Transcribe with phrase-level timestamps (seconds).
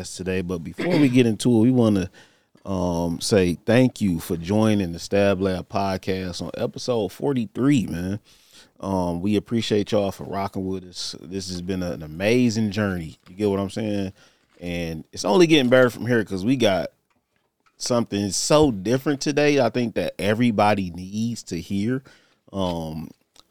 [0.00, 0.42] podcast today.
[0.42, 4.92] But before we get into it, we want to um, say thank you for joining
[4.92, 8.20] the Stab Lab podcast on episode 43, man.
[8.80, 11.14] Um, we appreciate y'all for rocking with us.
[11.20, 13.18] This has been an amazing journey.
[13.28, 14.12] You get what I'm saying?
[14.58, 16.88] And it's only getting better from here because we got
[17.76, 19.60] something so different today.
[19.60, 22.02] I think that everybody needs to hear.
[22.52, 23.10] Um,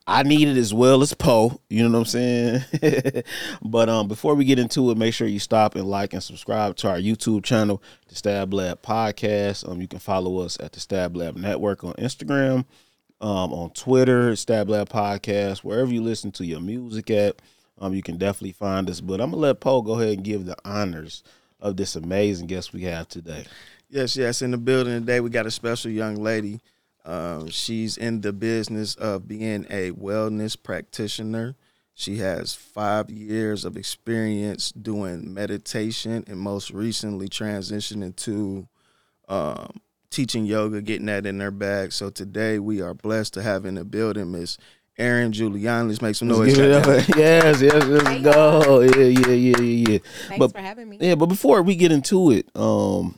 [0.10, 1.62] I need it as well as Poe.
[1.70, 3.24] You know what I'm saying?
[3.62, 6.76] but um, before we get into it, make sure you stop and like and subscribe
[6.78, 9.70] to our YouTube channel, the Stab Lab Podcast.
[9.70, 12.66] Um, you can follow us at the Stab Lab Network on Instagram,
[13.22, 17.40] um, on Twitter, Stab Lab Podcast, wherever you listen to your music at.
[17.78, 19.02] Um, you can definitely find us.
[19.02, 21.24] But I'm gonna let Poe go ahead and give the honors
[21.60, 23.46] of this amazing guest we have today.
[23.92, 24.42] Yes, yes.
[24.42, 26.62] In the building today, we got a special young lady.
[27.06, 31.56] Um, she's in the business of being a wellness practitioner.
[31.94, 38.68] She has five years of experience doing meditation and most recently transitioned to
[39.28, 41.92] um, teaching yoga, getting that in their bag.
[41.92, 44.58] So today we are blessed to have in the building Miss
[44.98, 45.88] Erin Giuliani.
[45.88, 46.58] Let's make some noise.
[46.58, 48.82] yes, yes, let's go.
[48.82, 50.00] Yeah, yeah, yeah, yeah, yeah.
[50.28, 50.98] Thanks but, for having me.
[51.00, 53.18] Yeah, but before we get into it, um,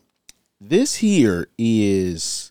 [0.60, 2.51] this here is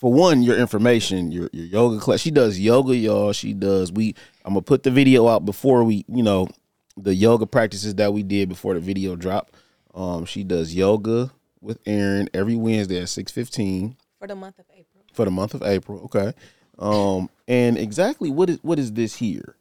[0.00, 2.20] for one your information, your your yoga class.
[2.20, 3.32] She does yoga, y'all.
[3.32, 3.92] She does.
[3.92, 6.48] We I'm gonna put the video out before we, you know,
[6.96, 9.54] the yoga practices that we did before the video drop.
[9.94, 14.64] Um, she does yoga with Erin every Wednesday at six fifteen For the month of
[14.72, 15.04] April.
[15.12, 16.00] for the month of April.
[16.04, 16.32] Okay.
[16.78, 19.54] Um, and exactly what is what is this here?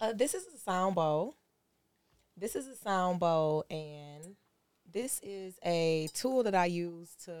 [0.00, 1.36] Uh, this is a sound bowl.
[2.36, 4.34] This is a sound bowl, and
[4.92, 7.32] this is a tool that I use to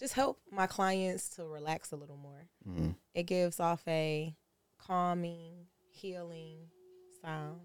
[0.00, 2.48] just help my clients to relax a little more.
[2.66, 2.96] Mhm.
[3.14, 4.34] It gives off a
[4.78, 6.70] calming, healing
[7.20, 7.60] sound.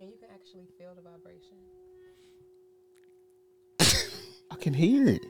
[0.00, 1.56] And you can actually feel the vibration.
[4.50, 5.24] I can hear it.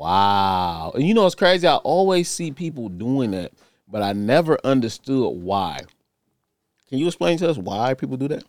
[0.00, 0.92] Wow.
[0.94, 1.66] And you know it's crazy?
[1.66, 3.52] I always see people doing that,
[3.86, 5.82] but I never understood why.
[6.88, 8.44] Can you explain to us why people do that?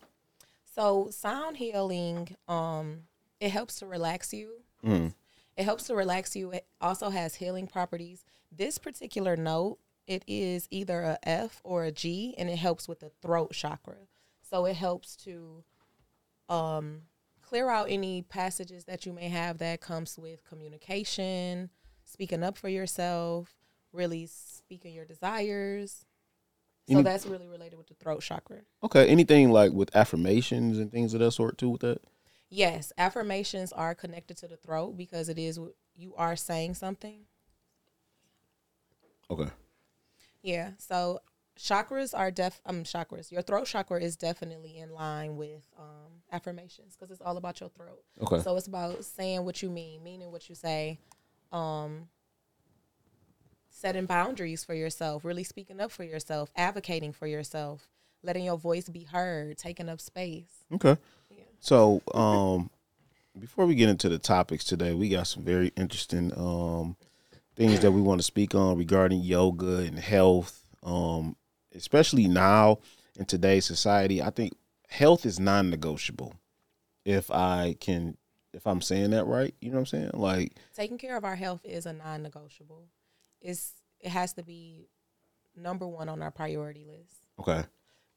[0.74, 3.00] So sound healing, um,
[3.38, 4.62] it helps to relax you.
[4.82, 5.12] Mm.
[5.58, 6.52] It helps to relax you.
[6.52, 8.24] It also has healing properties.
[8.50, 9.76] This particular note,
[10.06, 13.98] it is either a F or a G, and it helps with the throat chakra.
[14.40, 15.64] So it helps to
[16.48, 17.02] um,
[17.52, 21.68] clear out any passages that you may have that comes with communication,
[22.06, 23.54] speaking up for yourself,
[23.92, 26.06] really speaking your desires.
[26.88, 28.62] So Any- that's really related with the throat chakra.
[28.82, 29.06] Okay.
[29.06, 31.98] Anything like with affirmations and things of that sort too with that?
[32.48, 35.60] Yes, affirmations are connected to the throat because it is
[35.94, 37.26] you are saying something.
[39.30, 39.50] Okay.
[40.40, 40.70] Yeah.
[40.78, 41.20] So
[41.58, 43.30] chakras are def um chakras.
[43.30, 47.68] Your throat chakra is definitely in line with um affirmations because it's all about your
[47.70, 48.02] throat.
[48.20, 48.42] Okay.
[48.42, 50.98] So it's about saying what you mean, meaning what you say,
[51.50, 52.08] um
[53.70, 57.88] setting boundaries for yourself, really speaking up for yourself, advocating for yourself,
[58.22, 60.64] letting your voice be heard, taking up space.
[60.72, 60.96] Okay.
[61.30, 61.44] Yeah.
[61.58, 62.70] So, um,
[63.38, 66.96] before we get into the topics today, we got some very interesting um
[67.56, 70.64] things that we want to speak on regarding yoga and health.
[70.82, 71.36] Um,
[71.74, 72.78] especially now
[73.18, 74.54] in today's society, I think
[74.88, 76.34] health is non-negotiable.
[77.04, 78.16] If I can,
[78.52, 80.10] if I'm saying that right, you know what I'm saying?
[80.14, 82.84] Like, taking care of our health is a non-negotiable.
[83.40, 84.88] It's it has to be
[85.56, 87.64] number one on our priority list okay,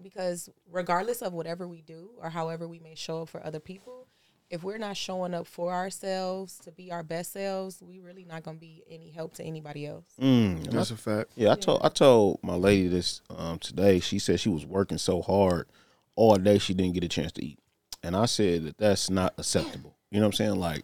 [0.01, 4.04] because regardless of whatever we do or however we may show up for other people,
[4.49, 8.43] if we're not showing up for ourselves to be our best selves, we really not
[8.43, 10.05] gonna be any help to anybody else.
[10.21, 11.31] mm, That's a fact.
[11.35, 13.99] Yeah, I told I told my lady this um, today.
[13.99, 15.67] She said she was working so hard
[16.15, 17.59] all day she didn't get a chance to eat,
[18.03, 19.95] and I said that that's not acceptable.
[20.11, 20.59] You know what I'm saying?
[20.59, 20.83] Like,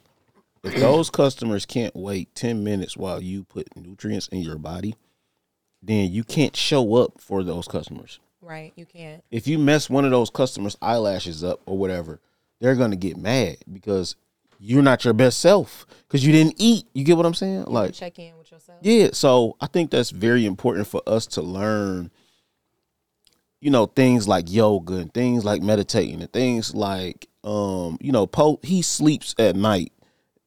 [0.64, 4.96] if those customers can't wait ten minutes while you put nutrients in your body,
[5.84, 8.20] then you can't show up for those customers.
[8.42, 8.74] Right?
[8.76, 9.24] You can't.
[9.30, 12.20] If you mess one of those customers' eyelashes up or whatever,
[12.62, 14.16] they're gonna get mad because
[14.60, 16.86] you're not your best self because you didn't eat.
[16.94, 17.66] You get what I'm saying?
[17.68, 18.78] You Like, check in with yourself.
[18.82, 22.12] yeah, so I think that's very important for us to learn,
[23.60, 28.28] you know, things like yoga and things like meditating and things like, um, you know,
[28.28, 29.92] Poe he sleeps at night.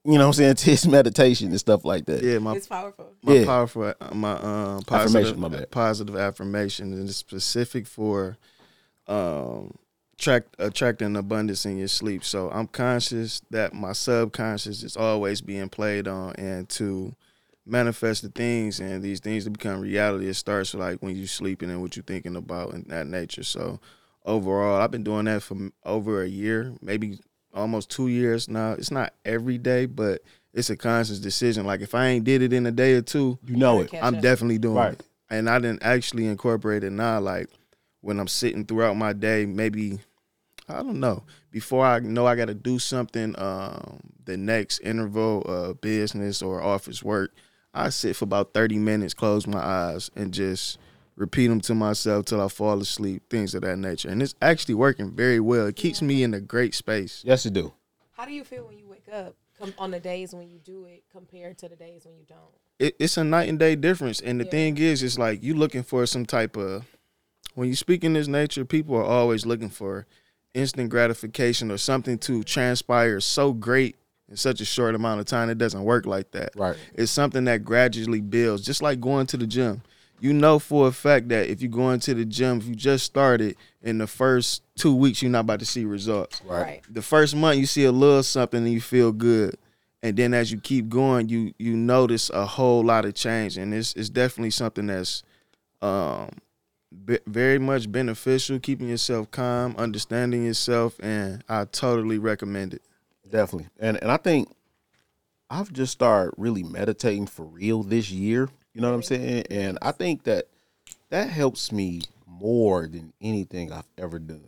[0.04, 0.54] You know what I'm saying?
[0.56, 2.22] To his meditation and stuff like that.
[2.22, 3.12] Yeah, my It's powerful.
[3.22, 3.44] my Yeah.
[3.44, 5.70] powerful uh, my um Affirmation, my bad.
[5.72, 8.36] positive affirmation and it's specific for
[9.08, 9.74] um
[10.18, 12.24] attract attract an abundance in your sleep.
[12.24, 17.14] So I'm conscious that my subconscious is always being played on, and to
[17.66, 21.70] manifest the things and these things to become reality, it starts like when you sleeping
[21.70, 23.42] and what you're thinking about in that nature.
[23.42, 23.80] So
[24.24, 27.18] overall, I've been doing that for over a year, maybe
[27.54, 28.72] almost two years now.
[28.72, 30.22] It's not every day, but
[30.52, 31.64] it's a conscious decision.
[31.66, 33.92] Like if I ain't did it in a day or two, You know it.
[33.94, 34.92] I'm definitely doing Right.
[34.92, 35.06] it.
[35.30, 37.18] And I didn't actually incorporate it now.
[37.18, 37.48] Like
[38.04, 39.98] when I'm sitting throughout my day, maybe
[40.68, 41.24] I don't know.
[41.50, 46.62] Before I know I got to do something, um, the next interval of business or
[46.62, 47.32] office work,
[47.72, 50.78] I sit for about 30 minutes, close my eyes, and just
[51.16, 53.22] repeat them to myself till I fall asleep.
[53.30, 55.66] Things of that nature, and it's actually working very well.
[55.66, 57.22] It keeps me in a great space.
[57.24, 57.72] Yes, it do.
[58.12, 60.84] How do you feel when you wake up com- on the days when you do
[60.86, 62.38] it compared to the days when you don't?
[62.78, 64.20] it, it's a night and day difference.
[64.20, 64.50] And the Yeah.
[64.50, 66.84] thing is, it's like you looking for some type of
[67.54, 70.06] when you speak in this nature, people are always looking for
[70.54, 73.96] instant gratification or something to transpire so great
[74.28, 75.50] in such a short amount of time.
[75.50, 76.50] It doesn't work like that.
[76.56, 76.76] Right.
[76.94, 79.82] It's something that gradually builds, just like going to the gym.
[80.20, 83.04] You know for a fact that if you go into the gym, if you just
[83.04, 86.80] started in the first two weeks, you're not about to see results Right.
[86.88, 89.56] the first month you see a little something and you feel good
[90.02, 93.74] and then as you keep going you you notice a whole lot of change and
[93.74, 95.22] it's it's definitely something that's
[95.82, 96.30] um
[97.04, 102.82] be, very much beneficial keeping yourself calm understanding yourself and i totally recommend it
[103.34, 103.68] Definitely.
[103.80, 104.48] And and I think
[105.50, 108.48] I've just started really meditating for real this year.
[108.72, 109.46] You know what I'm saying?
[109.50, 110.46] And I think that
[111.10, 114.44] that helps me more than anything I've ever done.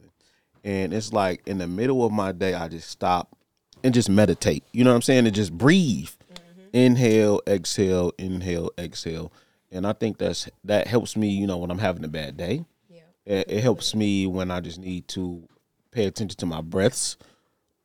[0.64, 3.36] And it's like in the middle of my day, I just stop
[3.84, 4.64] and just meditate.
[4.72, 5.26] You know what I'm saying?
[5.26, 6.08] And just breathe.
[6.08, 6.76] Mm-hmm.
[6.76, 9.32] Inhale, exhale, inhale, exhale.
[9.76, 12.64] And I think that's that helps me, you know, when I'm having a bad day.
[12.88, 13.00] Yeah.
[13.24, 15.48] It, it helps me when I just need to
[15.90, 17.16] pay attention to my breaths.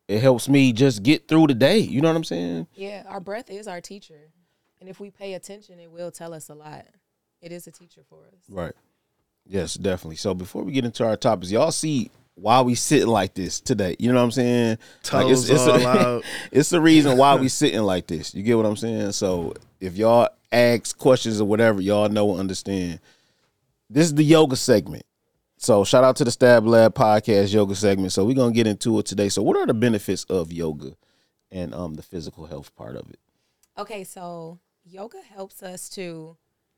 [0.07, 1.79] It helps me just get through the day.
[1.79, 2.67] You know what I'm saying?
[2.75, 4.31] Yeah, our breath is our teacher.
[4.79, 6.85] And if we pay attention, it will tell us a lot.
[7.41, 8.43] It is a teacher for us.
[8.49, 8.73] Right.
[9.45, 10.17] Yes, definitely.
[10.17, 13.95] So before we get into our topics, y'all see why we sitting like this today.
[13.99, 14.77] You know what I'm saying?
[15.03, 16.23] Toes it's, all a, out.
[16.51, 18.33] it's the reason why we sitting like this.
[18.33, 19.11] You get what I'm saying?
[19.13, 22.99] So if y'all ask questions or whatever, y'all know and understand.
[23.89, 25.03] This is the yoga segment.
[25.57, 28.13] So shout out to the Stab Lab podcast yoga segment.
[28.13, 29.29] So we're gonna get into it today.
[29.29, 30.95] So what are the benefits of yoga
[31.51, 33.19] and um the physical health part of it?
[33.77, 36.37] Okay, so yoga helps us to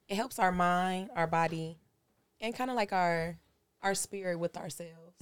[0.10, 1.78] it helps our mind, our body,
[2.42, 3.38] and kind of like our
[3.84, 5.18] our spirit with ourselves.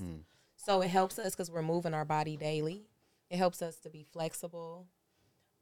[0.55, 2.85] So it helps us because we're moving our body daily.
[3.29, 4.87] It helps us to be flexible.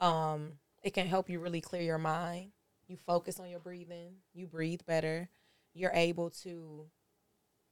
[0.01, 0.53] Um,
[0.83, 2.51] it can help you really clear your mind.
[2.87, 4.15] You focus on your breathing.
[4.33, 5.29] You breathe better.
[5.73, 6.87] You're able to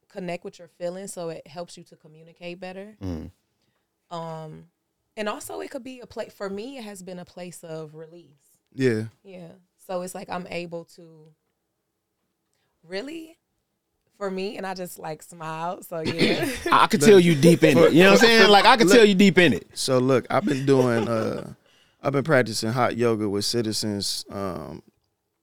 [0.08, 2.96] connect with your feelings, so it helps you to communicate better.
[3.02, 3.30] Mm.
[4.10, 4.64] Um,
[5.16, 6.78] and also it could be a place for me.
[6.78, 8.58] It has been a place of release.
[8.72, 9.52] yeah Yeah.
[9.86, 11.32] So it's like I'm able to
[12.82, 13.36] really
[14.18, 15.86] for me and I just like smiled.
[15.86, 16.50] So yeah.
[16.70, 17.92] I could tell you deep in it.
[17.92, 18.50] You know what I'm saying?
[18.50, 19.66] Like I could tell you deep in it.
[19.72, 21.54] So look, I've been doing uh
[22.02, 24.82] I've been practicing hot yoga with citizens um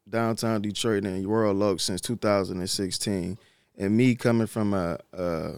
[0.07, 3.38] downtown Detroit and Royal Oak since 2016.
[3.77, 5.54] And me coming from a, a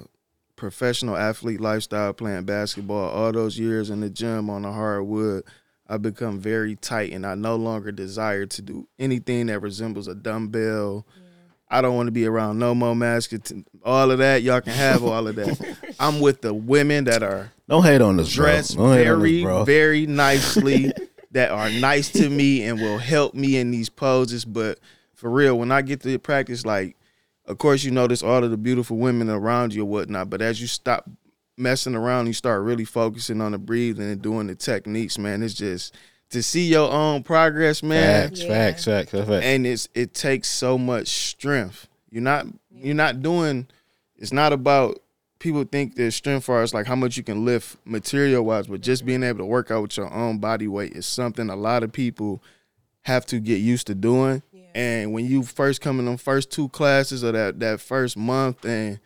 [0.55, 5.43] professional athlete lifestyle playing basketball all those years in the gym on the hardwood,
[5.87, 10.15] I've become very tight and I no longer desire to do anything that resembles a
[10.15, 11.05] dumbbell.
[11.69, 13.53] I don't want to be around no more masks.
[13.83, 15.95] All of that, y'all can have all of that.
[15.99, 18.45] I'm with the women that are Don't hate on this, bro.
[18.45, 20.93] dressed Don't this, very, very nicely
[21.31, 24.45] that are nice to me and will help me in these poses.
[24.45, 24.79] But
[25.13, 26.95] for real, when I get to practice, like,
[27.45, 30.29] of course, you notice all of the beautiful women around you or whatnot.
[30.29, 31.09] But as you stop
[31.57, 35.43] messing around, you start really focusing on the breathing and doing the techniques, man.
[35.43, 35.95] It's just
[36.31, 38.47] to see your own progress, man Facts, Yeah.
[38.49, 39.45] facts, facts, facts, facts.
[39.45, 41.87] and it's it takes so much strength.
[42.11, 43.67] You're not you're not doing.
[44.17, 44.99] It's not about
[45.39, 48.81] people think that strength for us like how much you can lift material wise, but
[48.81, 51.83] just being able to work out with your own body weight is something a lot
[51.83, 52.41] of people
[53.03, 54.41] have to get used to doing.
[54.51, 54.63] Yeah.
[54.75, 58.65] And when you first come in them first two classes or that that first month
[58.65, 58.99] and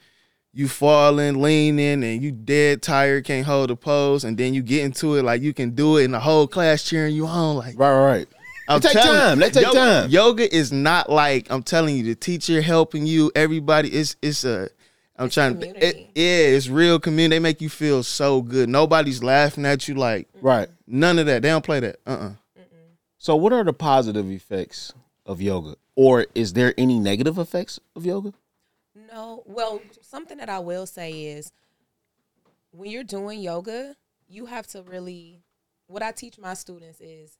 [0.53, 4.83] you falling, leaning, and you dead tired, can't hold a pose, and then you get
[4.83, 7.79] into it like you can do it, and the whole class cheering you on, like
[7.79, 8.27] right, right, right.
[8.67, 9.39] I'm take telling- time.
[9.39, 10.09] Let take yoga, time.
[10.09, 12.03] Yoga is not like I'm telling you.
[12.03, 13.31] The teacher helping you.
[13.35, 13.89] Everybody.
[13.89, 14.69] It's it's a.
[15.17, 15.67] I'm It's trying to.
[15.87, 17.35] It, yeah, it's real community.
[17.35, 18.69] They make you feel so good.
[18.69, 19.95] Nobody's laughing at you.
[19.95, 20.67] Like Right.
[20.87, 21.41] none of that.
[21.41, 21.97] They don't play that.
[22.05, 22.09] Uh.
[22.11, 22.31] uh
[23.17, 24.93] So, what are the positive effects
[25.25, 28.33] of yoga, or is there any negative effects of yoga?
[29.11, 29.43] No.
[29.45, 31.51] Well, something that I will say is
[32.71, 33.95] when you're doing yoga,
[34.27, 35.41] you have to really
[35.87, 37.37] what I teach my students is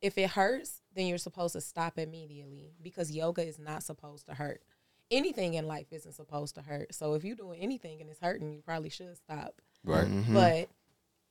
[0.00, 4.34] if it hurts, then you're supposed to stop immediately because yoga is not supposed to
[4.34, 4.62] hurt.
[5.10, 6.94] Anything in life isn't supposed to hurt.
[6.94, 9.60] So if you're doing anything and it's hurting, you probably should stop.
[9.84, 10.06] Right.
[10.06, 10.34] Mm-hmm.
[10.34, 10.68] But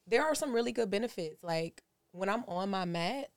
[0.08, 1.44] there are some really good benefits.
[1.44, 3.30] Like when I'm on my mat,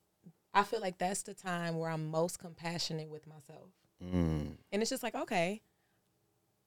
[0.53, 3.71] I feel like that's the time where I'm most compassionate with myself.
[4.05, 4.53] Mm.
[4.71, 5.63] And it's just like, okay,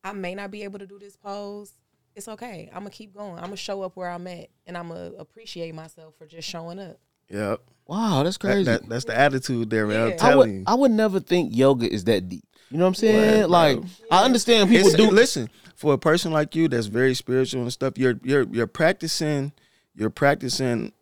[0.07, 1.73] I may not be able to do this pose.
[2.15, 2.69] It's okay.
[2.73, 3.35] I'm gonna keep going.
[3.35, 6.79] I'm gonna show up where I'm at, and I'm gonna appreciate myself for just showing
[6.79, 6.99] up.
[7.29, 7.61] Yep.
[7.87, 8.63] Wow, that's crazy.
[8.63, 9.95] that, that's the attitude there, man.
[9.95, 10.03] Yeah.
[10.05, 10.63] I'm I I telling would you.
[10.65, 12.45] I would never think yoga is that deep.
[12.69, 13.41] You know what I'm saying?
[13.41, 13.87] Right, like bro.
[14.11, 17.71] I understand people It's- do listen for a person like you that's very spiritual and
[17.73, 17.97] stuff.
[17.97, 19.51] You're you're you're practicing.
[19.93, 20.93] You're practicing.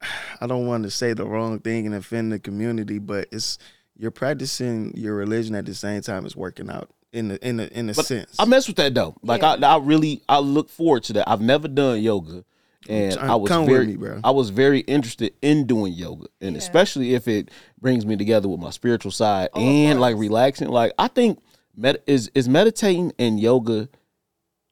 [0.40, 3.58] I don't want to say the wrong thing and offend the community, but it's
[3.96, 7.72] you're practicing your religion at the same time as working out in the in the
[7.78, 8.36] in a But sense.
[8.38, 9.16] I mess with that though.
[9.22, 9.56] Like Yeah.
[9.62, 11.28] I, I really, I look forward to that.
[11.28, 12.44] I've never done yoga,
[12.88, 14.20] and Try- I was come with very, me, bro.
[14.22, 16.58] I was very interested in doing yoga, and Yeah.
[16.58, 17.50] especially if it
[17.80, 20.68] brings me together with my spiritual side Oh, and like relaxing.
[20.68, 21.40] Like I think
[21.76, 23.88] med- is is meditating and yoga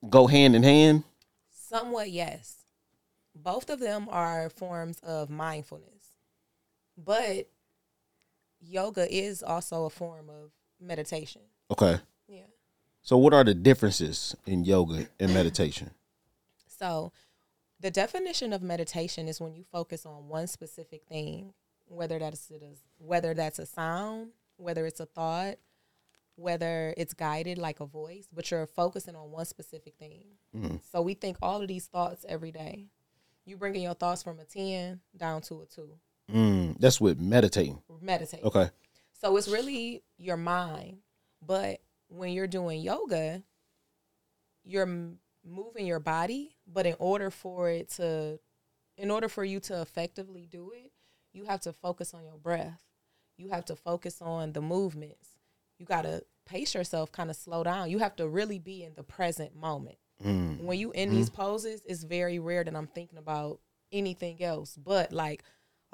[0.08, 1.04] go hand in hand.
[1.50, 2.54] Somewhat, yes.
[3.34, 6.14] Both of them are forms of mindfulness,
[6.96, 7.48] but
[8.60, 11.42] yoga is also a form of meditation.
[11.70, 11.98] Okay.
[13.08, 15.92] So what are the differences in yoga and meditation?
[16.66, 17.10] So,
[17.80, 21.54] the definition of meditation is when you focus on one specific thing,
[21.86, 25.54] whether that's is, whether that's a sound, whether it's a thought,
[26.36, 30.26] whether it's guided like a voice, but you're focusing on one specific thing.
[30.54, 30.78] Mhm.
[30.92, 32.90] So we think all of these thoughts every day.
[33.46, 35.98] You bringing your thoughts from a ten down to a two.
[36.30, 37.82] Mm, that's with meditating.
[38.02, 38.44] Meditate.
[38.44, 38.68] Okay.
[39.14, 40.98] So it's really your mind.
[41.40, 43.42] But when you're doing yoga,
[44.64, 45.12] you're
[45.44, 48.38] moving your body, but in order for it to
[48.96, 50.90] in order for you to effectively do it,
[51.32, 52.82] you have to focus on your breath.
[53.36, 55.28] You have to focus on the movements.
[55.78, 57.90] You got to pace yourself, kind of slow down.
[57.90, 59.98] You have to really be in the present moment.
[60.24, 60.62] Mm.
[60.62, 63.60] When you in these poses, it's very rare that I'm thinking about
[63.92, 64.76] anything else.
[64.76, 65.44] But like,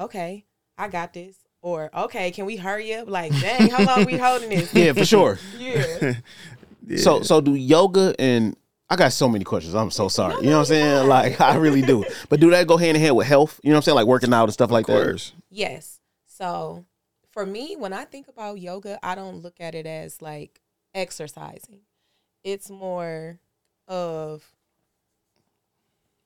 [0.00, 0.46] okay,
[0.78, 1.36] I got this.
[1.64, 3.08] Or okay, can we hurry up?
[3.08, 4.74] Like, dang, how long we holding this?
[4.74, 5.38] Yeah, for sure.
[5.58, 6.14] Yeah.
[6.86, 6.98] Yeah.
[6.98, 8.54] So so do yoga and
[8.90, 9.74] I got so many questions.
[9.74, 10.34] I'm so sorry.
[10.44, 11.08] You know what I'm saying?
[11.08, 12.04] Like I really do.
[12.28, 13.58] But do that go hand in hand with health?
[13.62, 13.94] You know what I'm saying?
[13.94, 15.02] Like working out and stuff like of that.
[15.02, 15.32] course.
[15.48, 16.00] Yes.
[16.26, 16.84] So
[17.30, 20.60] for me, when I think about yoga, I don't look at it as like
[20.94, 21.80] exercising.
[22.42, 23.38] It's more
[23.88, 24.44] of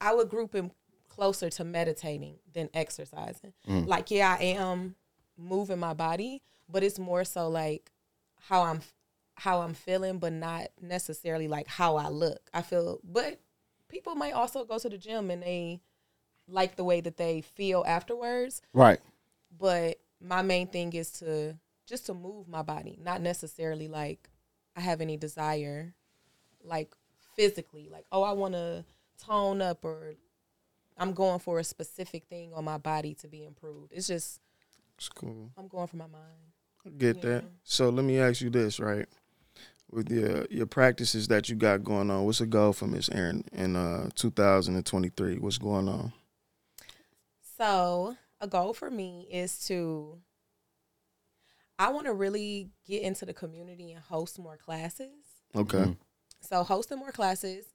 [0.00, 0.68] I would group it
[1.08, 3.52] closer to meditating than exercising.
[3.68, 3.86] Mm.
[3.86, 4.96] Like, yeah, I am
[5.38, 7.90] moving my body, but it's more so like
[8.48, 8.80] how I'm
[9.34, 12.40] how I'm feeling, but not necessarily like how I look.
[12.52, 13.40] I feel but
[13.88, 15.80] people might also go to the gym and they
[16.48, 18.98] like the way that they feel afterwards Right.
[19.58, 24.30] but my main thing is to just to move my body not necessarily like
[24.76, 25.94] i have any desire
[26.64, 26.94] like
[27.36, 28.84] physically like oh i want to
[29.22, 30.14] tone up or
[30.96, 34.40] i'm going for a specific thing on my body to be improved it's just
[34.98, 35.52] It's cool.
[35.56, 36.52] i'm going for my mind
[36.86, 37.44] I get that.
[37.64, 39.06] So let me ask you this, right?
[39.90, 43.44] With your your practices that you got going on, what's the goal for Miss Erin
[43.52, 45.38] in uh 2023?
[45.38, 46.12] What's going on?
[47.56, 50.18] So, a goal for me is to
[51.78, 55.10] I want to really get into the community and host more classes.
[55.54, 55.78] Okay.
[55.78, 55.96] Mhm.
[56.40, 57.66] So, hosting more classes,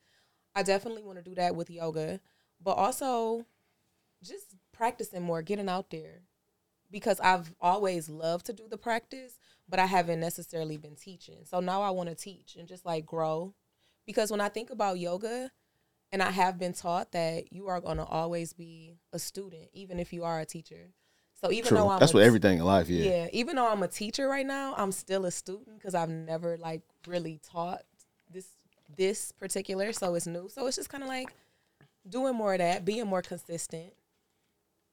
[0.55, 2.21] I definitely want to do that with yoga,
[2.61, 3.45] but also
[4.23, 6.21] just practicing more, getting out there.
[6.93, 11.39] Because I've always loved to do the practice, but I haven't necessarily been teaching.
[11.43, 13.53] So now I want to teach and just like grow.
[14.05, 15.51] Because when I think about yoga,
[16.13, 19.99] and I have been taught that you are going to always be a student, even
[19.99, 20.91] if you are a teacher.
[21.33, 21.79] So even True.
[21.79, 23.03] though I'm That's a what everything in life, yeah.
[23.03, 23.27] yeah.
[23.33, 26.83] even though I'm a teacher right now, I'm still a student because I've never like
[27.07, 27.81] really taught
[28.31, 28.45] this
[28.95, 30.49] this particular, so it's new.
[30.49, 31.33] So it's just kind of like
[32.07, 33.93] doing more of that, being more consistent.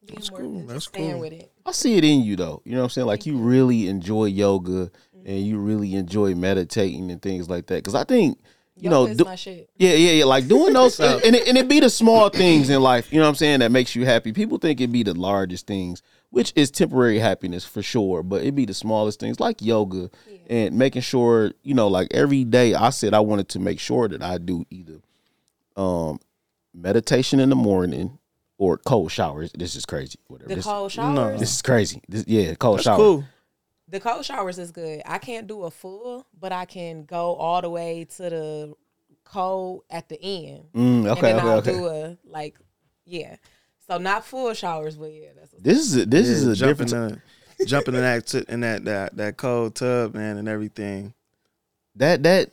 [0.06, 0.66] Being That's more, cool.
[0.66, 1.20] That's cool.
[1.20, 1.52] with it.
[1.66, 2.62] I see it in you though.
[2.64, 3.06] You know what I'm saying?
[3.06, 4.90] Like you really enjoy yoga
[5.24, 7.84] and you really enjoy meditating and things like that.
[7.84, 8.38] Cause I think,
[8.76, 9.68] you Yoga know, do- my shit.
[9.76, 10.24] Yeah, yeah, yeah.
[10.24, 13.18] Like doing those, and, and it, and it be the small things in life, you
[13.18, 14.32] know what I'm saying, that makes you happy.
[14.32, 18.54] People think it be the largest things, which is temporary happiness for sure, but it
[18.54, 20.08] be the smallest things like yoga
[20.48, 24.08] and making sure, you know, like every day I said I wanted to make sure
[24.08, 25.00] that I do either
[25.76, 26.18] um
[26.72, 28.18] meditation in the morning
[28.60, 29.50] or cold showers.
[29.56, 30.18] This is crazy.
[30.28, 30.50] Whatever.
[30.50, 31.40] The This, cold showers.
[31.40, 32.02] this is crazy.
[32.06, 32.96] This, yeah, cold That's shower.
[32.98, 33.24] cool.
[33.88, 35.00] The cold showers is good.
[35.06, 38.74] I can't do a full, but I can go all the way to the
[39.24, 40.64] cold at the end.
[40.74, 41.72] Mm, and okay, then okay, I'll okay.
[41.72, 42.56] do a like,
[43.06, 43.36] yeah.
[43.88, 47.22] So not full showers, but yeah, that's This is a, this is a jumping different.
[47.58, 51.14] in, jumping in that in that, that that cold tub, man, and everything.
[51.96, 52.50] that that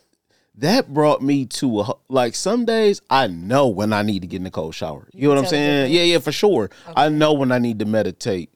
[0.58, 4.26] that brought me to a ho- like some days I know when I need to
[4.28, 5.08] get in the cold shower.
[5.12, 5.92] You, know what I'm saying?
[5.92, 6.70] Yeah, yeah, for sure.
[6.96, 8.52] I know when I need to meditate.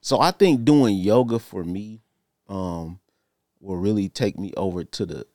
[0.00, 2.00] So I think doing yoga for me
[2.48, 2.98] um
[3.60, 5.26] will really take me over to the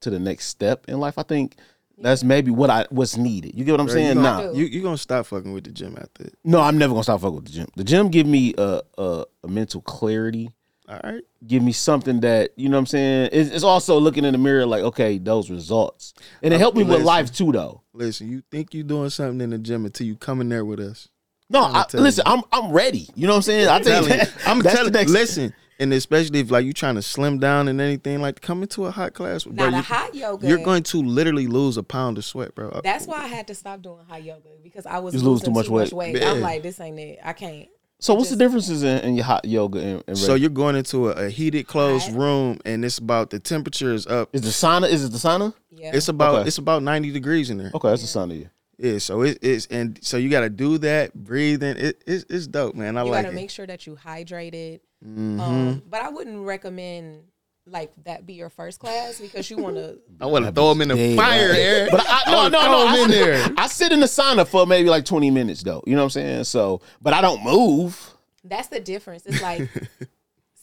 [0.00, 1.16] to the next step in life.
[1.18, 1.56] I think
[1.98, 3.54] that's maybe what I what's needed.
[3.54, 4.16] You get what I'm Bro, saying?
[4.16, 4.40] you Nah.
[4.42, 6.34] gonna- You you gonna stop fucking with the gym after it.
[6.44, 7.68] No, I'm never gonna stop fucking with the gym.
[7.76, 10.50] The gym give me a a, a mental clarity.
[10.90, 11.22] All right.
[11.46, 13.28] give me something that you know what I'm saying.
[13.32, 16.76] It's, it's also looking in the mirror like, okay, those results, and it uh, helped
[16.76, 17.82] me with life too, though.
[17.92, 20.80] Listen, you think you're doing something in the gym until you come in there with
[20.80, 21.08] us.
[21.48, 23.08] No, I'ma I, tell listen, I'm I'm ready.
[23.14, 23.68] You know what I'm saying?
[23.68, 24.26] I think telling you.
[24.46, 27.68] I'm that's telling the next- listen, and especially if like you're trying to slim down
[27.68, 29.54] and anything, like come into a hot class, bro.
[29.54, 30.46] now the you, hot yoga.
[30.46, 32.80] you're going to literally lose a pound of sweat, bro.
[32.84, 35.54] That's why I had to stop doing hot yoga because I was You lose losing
[35.64, 36.16] too much weight.
[36.16, 36.32] Yeah.
[36.32, 37.18] I'm like, this ain't it.
[37.24, 37.68] I can't.
[38.00, 41.10] So what's the differences in, in your hot yoga and, and So you're going into
[41.10, 42.16] a, a heated, closed Hot.
[42.18, 44.30] room, and it's about the temperature is up.
[44.32, 44.88] is the sauna?
[44.88, 45.54] Is it the sauna?
[45.70, 45.92] Yeah.
[45.94, 46.48] It's about Okay.
[46.48, 47.70] it's about 90 degrees in there.
[47.74, 48.40] Okay, that's the sauna.
[48.40, 48.46] Yeah.
[48.82, 51.76] Yeah, so it, it's and so you got to do that, breathing.
[51.76, 52.96] It, it's it's dope, man.
[52.96, 54.80] I you like You gotta make sure that you hydrated.
[55.06, 55.38] Mhm.
[55.38, 57.24] Um, but I wouldn't recommend
[57.70, 59.98] like that be your first class because you want to.
[60.20, 61.58] I want to throw them in the Dead, fire, right?
[61.58, 61.88] Erin.
[61.90, 62.82] But I, no, wanna no, throw no.
[62.82, 63.54] 'em I, in sit- there.
[63.56, 65.82] I sit in the sauna for maybe like 20 minutes though.
[65.86, 66.44] You know what I'm saying?
[66.44, 68.14] So, but I don't move.
[68.44, 69.26] That's the difference.
[69.26, 69.68] It's like.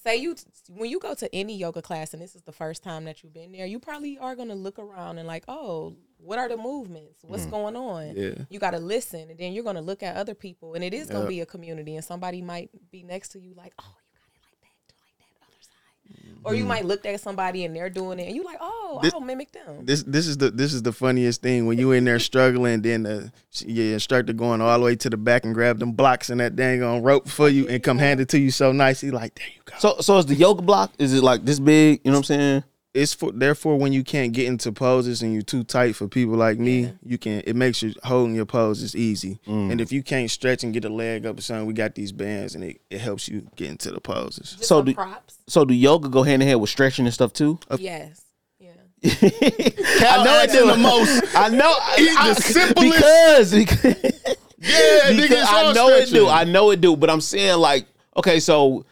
[0.03, 0.35] Say you
[0.69, 3.33] when you go to any yoga class and this is the first time that you've
[3.33, 7.23] been there, you probably are gonna look around and like, oh, what are the movements?
[7.23, 7.51] What's mm.
[7.51, 8.15] going on?
[8.15, 8.33] Yeah.
[8.49, 11.07] You got to listen, and then you're gonna look at other people, and it is
[11.07, 11.29] gonna Yep.
[11.29, 14.39] be a community, and somebody might be next to you like, oh, you got it
[14.43, 15.96] like that, do like that other side,
[16.43, 16.67] or you mm.
[16.67, 19.51] might look at somebody and they're doing it, and you like, oh, This- I'll mimic
[19.51, 19.85] them.
[19.85, 23.05] This this is the this is the funniest thing when you in there struggling, then
[23.05, 26.29] uh, the your instructor going all the way to the back and grab them blocks
[26.29, 29.01] and that dang on rope for you and come hand it to you so nice.
[29.01, 29.73] He like, there you go.
[29.79, 30.93] So, so is the yoga block?
[30.97, 32.01] Is it like this big?
[32.03, 32.63] You know what I'm saying?
[32.97, 36.35] It's for therefore when you can't get into poses and you're too tight for people
[36.35, 36.91] like me, Yeah.
[37.03, 39.39] you can it makes you holding your poses easy.
[39.47, 39.71] Mm.
[39.71, 42.11] And if you can't stretch and get a leg up or something, we got these
[42.11, 44.51] bands and it, it helps you get into the poses.
[44.57, 45.37] Just so do- props.
[45.47, 47.59] So do yoga go hand in hand with stretching and stuff too?
[47.77, 48.21] Yes.
[48.59, 48.71] Yeah.
[49.05, 50.67] I know it asking do.
[50.71, 51.73] the most- I know.
[51.97, 54.13] He's I, the simplest- because, because
[54.59, 56.27] Yeah, because I know it do.
[56.27, 56.95] I know it do.
[56.97, 58.85] But I'm saying like, okay, so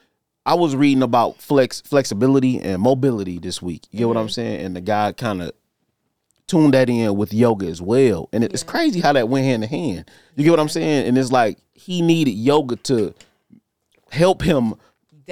[0.46, 3.88] I was reading about flex flexibility and mobility this week.
[3.92, 4.32] You get what I'm mm-hmm.
[4.32, 4.66] saying?
[4.66, 5.52] And the guy kind of
[6.48, 8.30] tuned that in with yoga as well.
[8.32, 10.12] And it, it's crazy how that went hand in hand.
[10.36, 11.08] You get what I'm saying?
[11.08, 13.14] And it's like he needed yoga to
[14.12, 14.76] help him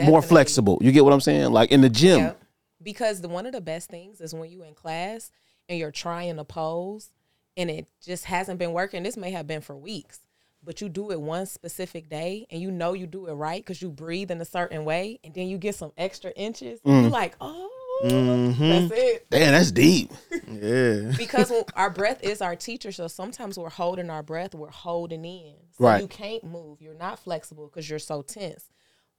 [0.03, 0.79] more flexible.
[0.81, 1.51] You get what I'm saying?
[1.51, 2.19] Like in the gym.
[2.19, 2.41] Yep.
[2.81, 5.31] Because the one of the best things is when you're in class
[5.69, 7.11] and you're trying to pose
[7.55, 9.03] and it just hasn't been working.
[9.03, 10.19] This may have been for weeks,
[10.63, 13.81] but you do it one specific day and you know you do it right because
[13.81, 16.79] you breathe in a certain way and then you get some extra inches.
[16.81, 17.01] Mm.
[17.03, 17.69] you're like, oh,
[18.03, 19.27] that's it.
[19.29, 20.11] Damn, that's deep.
[20.47, 21.11] Yeah.
[21.17, 25.55] Because our breath is our teacher, so sometimes we're holding our breath, we're holding in.
[25.77, 26.01] So Right.
[26.01, 26.81] you can't move.
[26.81, 28.69] You're not flexible because you're so tense.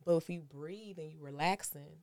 [0.05, 1.99] But if you breathe and you relaxing,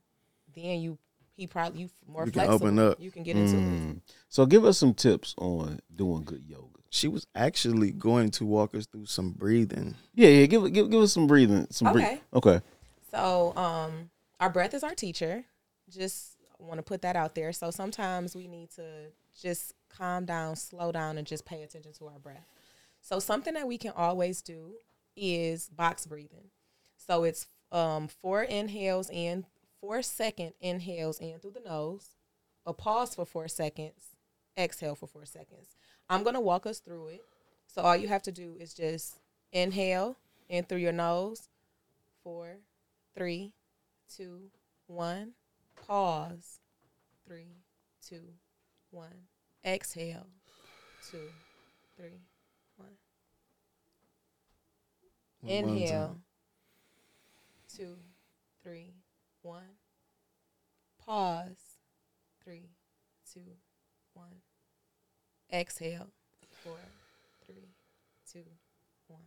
[0.54, 0.98] then you
[1.36, 2.66] he probably you more You can flexible.
[2.66, 3.00] open up.
[3.00, 3.60] You can get into it.
[3.62, 4.00] Mm.
[4.28, 6.68] So give us some tips on doing good yoga.
[6.90, 9.94] She was actually going to walk us through some breathing.
[10.14, 10.46] Yeah, yeah.
[10.46, 11.66] Give give give us some breathing.
[11.70, 11.94] Some Okay.
[11.98, 12.20] breathing.
[12.34, 12.60] Okay.
[13.10, 15.44] So, um, our breath is our teacher.
[15.90, 17.52] Just want to put that out there.
[17.52, 18.82] So sometimes we need to
[19.40, 22.46] just calm down, slow down, and just pay attention to our breath.
[23.00, 24.74] So something that we can always do
[25.16, 26.50] is box breathing.
[26.96, 29.44] So it's um, four inhales in,
[29.82, 32.14] four second inhales in through the nose,
[32.64, 34.16] a pause for four seconds,
[34.56, 35.76] exhale for four seconds.
[36.08, 37.24] I'm gonna walk us through it.
[37.66, 39.18] So all you have to do is just
[39.50, 40.16] inhale
[40.48, 41.48] in through your nose,
[42.22, 42.58] four,
[43.16, 43.54] three,
[44.14, 44.50] two,
[44.86, 45.32] one.
[45.86, 46.60] Pause.
[47.26, 47.56] Three,
[48.06, 48.22] two,
[48.90, 49.26] one.
[49.64, 50.26] Exhale.
[51.10, 51.30] Two,
[51.96, 52.20] three,
[52.76, 52.88] one.
[55.40, 56.18] One Inhale.
[57.74, 57.96] Two,
[58.62, 58.92] three,
[59.42, 59.76] one.
[61.04, 61.56] Pause.
[62.44, 62.70] Three,
[63.32, 63.40] two,
[64.14, 64.40] one.
[65.52, 66.08] Exhale.
[66.64, 66.78] Four,
[67.46, 67.68] three,
[68.30, 68.44] two,
[69.08, 69.20] one.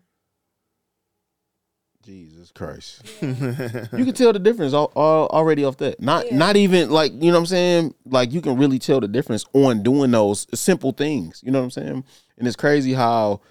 [2.04, 3.01] Jesus Christ.
[3.21, 5.99] you can tell the difference all, all, already off that.
[5.99, 6.38] Not Yeah.
[6.38, 7.95] not even like you know what I'm saying.
[8.06, 11.41] Like you can really tell the difference on doing those simple things.
[11.43, 12.04] You know what I'm saying?
[12.38, 13.41] And it's crazy how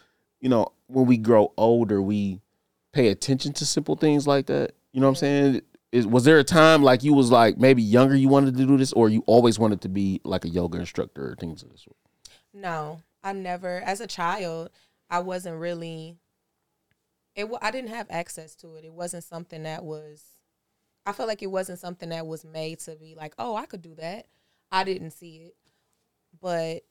[0.41, 2.41] you know when we grow older we
[2.93, 4.73] pay attention to simple things like that.
[4.93, 5.61] You know what I'm saying?
[5.95, 8.77] Is was there a time like you was like maybe younger you wanted to do
[8.77, 11.83] this or you always wanted to be like a yoga instructor or things of this
[11.83, 11.97] sort?
[12.53, 13.81] No, I never.
[13.81, 14.71] As a child,
[15.09, 16.17] I wasn't really.
[17.37, 17.49] It.
[17.63, 18.85] I didn't have access to it.
[18.85, 20.25] It wasn't something that was.
[21.07, 23.83] I felt like it wasn't something that was made to be like, oh, I could
[23.83, 24.27] do that.
[24.73, 25.55] I didn't see it,
[26.41, 26.83] but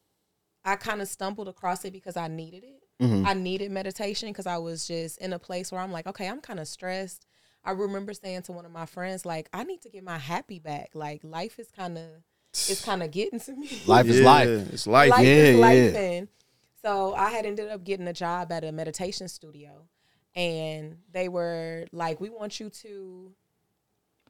[0.64, 2.84] I kind of stumbled across it because I needed it.
[3.04, 3.28] Mhm.
[3.28, 6.40] I needed meditation because I was just in a place where I'm like, okay, I'm
[6.40, 7.26] kind of stressed.
[7.66, 10.60] I remember saying to one of my friends, like, I need to get my happy
[10.60, 10.92] back.
[10.94, 12.08] Like, life is kind of,
[12.52, 13.70] it's kind of getting to me.
[13.88, 14.74] Life is Yeah, life.
[14.74, 15.10] It's life.
[15.12, 15.62] life Yeah, is yeah.
[15.62, 15.96] life.
[15.96, 16.28] And
[16.82, 19.88] so I had ended up getting a job at a meditation studio,
[20.36, 23.32] and they were like, "We want you to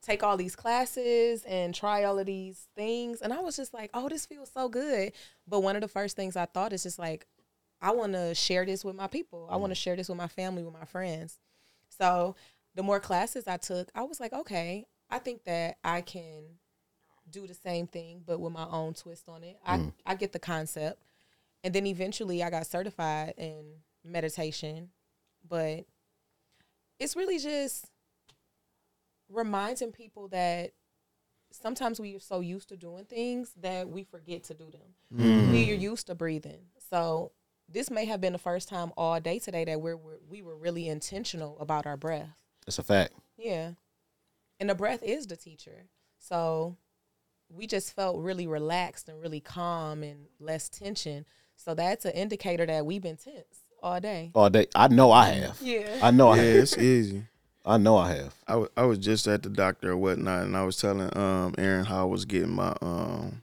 [0.01, 3.89] take all these classes and try all of these things." And I was just like,
[3.93, 5.13] "Oh, this feels so good."
[5.47, 7.25] But one of the first things I thought is just like,
[7.81, 9.47] I want to share this with my people.
[9.51, 9.83] I want to mm.
[9.83, 11.37] share this with my family, with my friends.
[11.89, 12.35] So
[12.75, 16.43] the more classes I took, I was like, okay, I think that I can
[17.29, 19.57] do the same thing, but with my own twist on it.
[19.65, 21.01] I, I get the concept.
[21.63, 23.63] And then eventually I got certified in
[24.03, 24.89] meditation.
[25.47, 25.85] But
[26.99, 27.85] it's really just
[29.29, 30.71] reminding people that
[31.51, 34.81] sometimes we are so used to doing things that we forget to do them.
[35.15, 35.51] Mm-hmm.
[35.51, 36.65] We are used to breathing.
[36.89, 37.31] So
[37.69, 40.55] this may have been the first time all day today that we're, we're we were
[40.55, 42.35] really intentional about our breath.
[42.65, 43.13] That's a fact.
[43.37, 43.71] Yeah.
[44.59, 45.85] And the breath is the teacher.
[46.19, 46.77] So
[47.49, 51.25] we just felt really relaxed and really calm and less tension.
[51.55, 54.31] So that's an indicator that we've been tense all day.
[54.33, 54.67] All day.
[54.75, 55.59] I know I have.
[55.61, 55.99] Yeah.
[56.01, 56.55] I know I Yeah, have.
[56.63, 57.23] it's easy.
[57.65, 58.33] I know I have.
[58.47, 61.55] I wa- I was just at the doctor or whatnot, and I was telling um
[61.57, 63.41] Erin how I was getting my um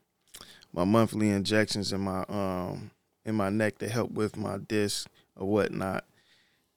[0.75, 2.91] my monthly injections in my um
[3.25, 6.05] in my neck to help with my disc or whatnot.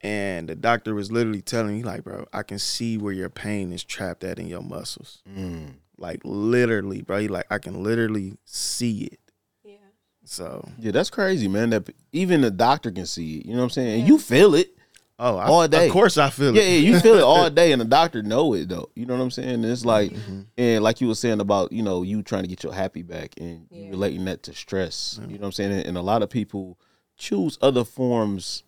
[0.04, 3.72] And the doctor was literally telling me, like, bro, I can see where your pain
[3.72, 5.22] is trapped at in your muscles.
[5.34, 5.76] Mm.
[5.96, 7.20] Like literally, bro.
[7.20, 9.18] He like I can literally see it.
[9.64, 9.76] Yeah.
[10.24, 11.70] So Yeah, that's crazy, man.
[11.70, 13.46] That even the doctor can see it.
[13.46, 13.88] You know what I'm saying?
[13.94, 14.06] And Yeah.
[14.08, 14.76] you feel it.
[15.18, 15.86] oh, I, All day.
[15.86, 16.68] Of course, I feel Yeah, it.
[16.82, 18.90] yeah, you feel it all day, and the doctor know it though.
[18.94, 19.48] You know what I'm saying?
[19.48, 20.40] And it's like, Mm-hmm.
[20.58, 23.32] and like you were saying about you know you trying to get your happy back,
[23.38, 23.88] and Yeah.
[23.88, 25.18] relating that to stress.
[25.22, 25.72] You know what I'm saying?
[25.72, 26.78] And, and a lot of people
[27.16, 28.64] choose other forms,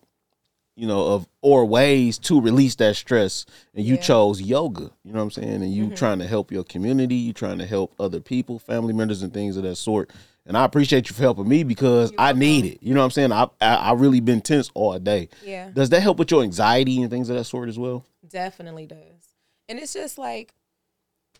[0.77, 4.01] you know, of or ways to release that stress, and you Yeah.
[4.01, 4.91] chose yoga.
[5.03, 5.63] You know what I'm saying?
[5.63, 5.95] And you mm-hmm.
[5.95, 9.57] trying to help your community, you trying to help other people, family members, and things
[9.57, 10.11] of that sort.
[10.45, 12.77] And I appreciate you for helping me because I need it.
[12.81, 13.31] You know what I'm saying?
[13.31, 15.29] I, I I really been tense all day.
[15.43, 15.71] Yeah.
[15.73, 18.05] Does that help with your anxiety and things of that sort as well?
[18.29, 19.33] Definitely does.
[19.67, 20.53] And it's just like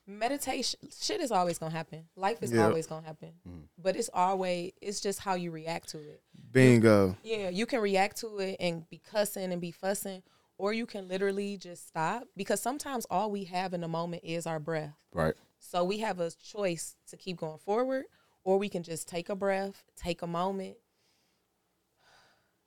[0.08, 2.06] meditation shit is always gonna happen.
[2.16, 2.66] Life is Yeah.
[2.66, 3.34] always gonna happen.
[3.48, 3.64] Mm.
[3.78, 6.22] But it's always it's just how you react to it.
[6.52, 7.18] Bingo.
[7.24, 10.24] Yeah, you can react to it and be cussing and be fussing,
[10.58, 14.48] or you can literally just stop because sometimes all we have in the moment is
[14.48, 14.96] our breath.
[15.14, 15.36] Right.
[15.60, 18.06] So we have a choice to keep going forward,
[18.44, 20.78] or we can just take a breath, take a moment.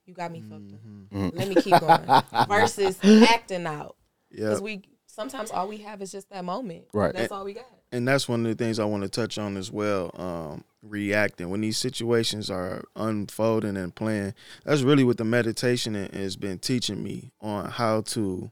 [0.06, 0.80] You got me fucked up.
[0.80, 1.16] Mm-hmm.
[1.16, 1.38] Mm-hmm.
[1.38, 2.22] Let me keep going.
[2.48, 3.96] Versus acting out.
[4.30, 4.46] Yeah.
[4.48, 6.86] Because we sometimes all we have is just that moment.
[6.92, 7.14] Right.
[7.14, 7.66] That's all we got.
[7.92, 10.10] And that's one of the things I want to touch on as well.
[10.14, 14.34] Um, reacting when these situations are unfolding and playing.
[14.64, 18.50] That's really what the meditation has been teaching me on how to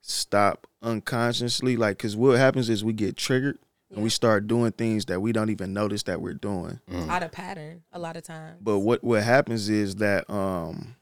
[0.00, 1.76] stop unconsciously.
[1.76, 3.58] Like, cause what happens is we get triggered
[3.90, 6.80] and we start doing things that we don't even notice that we're doing.
[7.08, 8.58] Out of pattern a lot of times.
[8.62, 10.96] But what what happens is that um,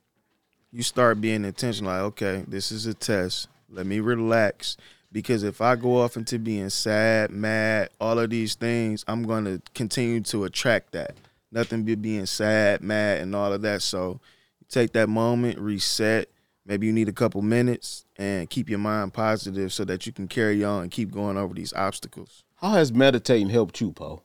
[0.73, 1.93] you start being intentional.
[1.93, 3.49] Like, okay, this is a test.
[3.71, 4.77] Let me relax.
[5.11, 9.45] Because if I go off into being sad, mad, all of these things, I'm going
[9.45, 11.15] to continue to attract that.
[11.51, 13.81] Nothing but being sad, mad, and all of that.
[13.83, 14.21] So
[14.69, 16.29] take that moment, reset.
[16.67, 20.29] Maybe you need a couple minutes and keep your mind positive so that you can
[20.29, 22.45] carry on and keep going over these obstacles.
[22.57, 24.23] How has meditating helped you, Poe?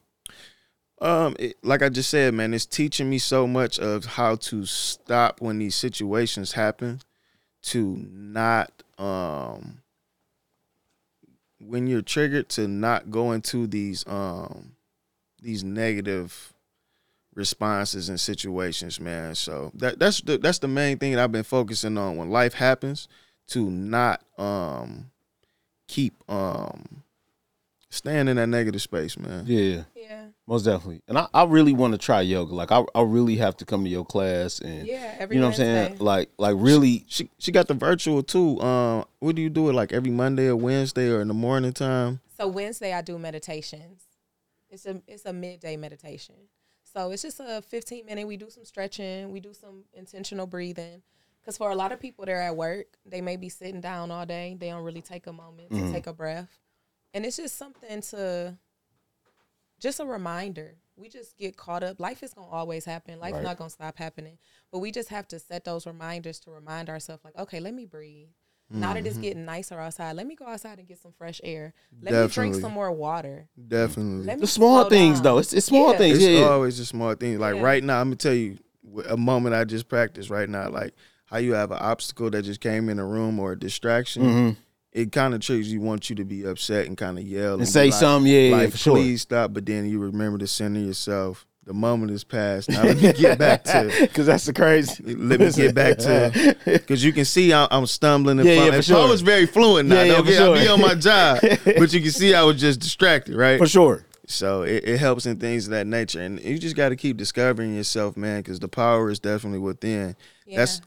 [1.00, 4.66] Um, it, like I just said, man, it's teaching me so much of how to
[4.66, 7.00] stop when these situations happen,
[7.62, 9.78] to not um
[11.66, 14.72] when you're triggered to not go into these um
[15.42, 16.52] these negative
[17.34, 19.34] responses and situations, man.
[19.34, 22.54] So that that's the that's the main thing that I've been focusing on when life
[22.54, 23.08] happens
[23.48, 25.10] to not um
[25.88, 27.03] keep um
[27.94, 29.44] staying in that negative space, man.
[29.46, 30.26] Yeah, yeah.
[30.46, 31.02] most definitely.
[31.08, 32.54] And I, I really want to try yoga.
[32.54, 35.16] Like I, I really have to come to your class and Yeah.
[35.18, 35.98] Every you know what I'm saying?
[35.98, 38.60] Like like really She she got the virtual too.
[38.60, 41.72] Um, what do you do it like every Monday or Wednesday or in the morning
[41.72, 42.20] time?
[42.36, 44.02] So Wednesday I do meditations.
[44.70, 46.34] It's a it's a midday meditation.
[46.82, 48.26] So it's just a 15 minute.
[48.26, 49.32] We do some stretching.
[49.32, 51.02] We do some intentional breathing.
[51.40, 52.86] Because for a lot of people, they're at work.
[53.04, 54.56] They may be sitting down all day.
[54.58, 56.48] They don't really take a moment to take a breath.
[57.14, 58.58] And it's just something to,
[59.80, 60.76] just a reminder.
[60.96, 61.98] we just get caught up.
[61.98, 63.18] Life is gonna always happen.
[63.18, 63.42] Life's Right.
[63.42, 64.38] not gonna stop happening.
[64.70, 67.84] But we just have to set those reminders to remind ourselves, like, okay, let me
[67.84, 68.28] breathe.
[68.70, 69.06] Now that Mm-hmm.
[69.08, 71.74] it's getting nicer outside, let me go outside and get some fresh air.
[72.00, 73.48] Let me drink some more water.
[73.66, 74.24] Definitely.
[74.24, 75.22] Let The small things down.
[75.24, 75.38] though.
[75.38, 75.98] It's, it's small Yeah.
[75.98, 76.18] things.
[76.18, 76.46] It's Yeah, yeah.
[76.46, 77.38] always a small thing.
[77.40, 77.62] Like Yeah.
[77.62, 78.58] right now, I'm gonna tell you
[79.08, 80.68] a moment I just practiced right now.
[80.70, 80.94] Like
[81.26, 84.22] how you have an obstacle that just came in the room or a distraction.
[84.22, 84.56] Mhm.
[84.94, 87.62] It kind of triggers you, want you to be upset and kind of yell And
[87.62, 88.32] be say like, something.
[88.32, 88.94] Yeah, yeah, like for sure.
[88.96, 89.52] please stop.
[89.52, 91.44] But then you remember to center yourself.
[91.66, 92.68] The moment is past.
[92.68, 93.90] Now let me get back to.
[94.02, 95.02] Because that's the crazy.
[95.16, 98.38] Let me get back to because you can see I'm, I'm stumbling.
[98.38, 98.96] And Yeah, yeah, fum- for and sure.
[98.98, 99.94] Paul was very fluent now.
[99.96, 102.42] Yeah, yeah, Don't for get- I be on my job, but you can see I
[102.42, 103.58] was just distracted, right?
[103.58, 104.04] for sure.
[104.26, 107.16] So it, it helps in things of that nature, and you just got to keep
[107.16, 110.16] discovering yourself, man, because the power is definitely within.
[110.46, 110.80] Yeah, That's-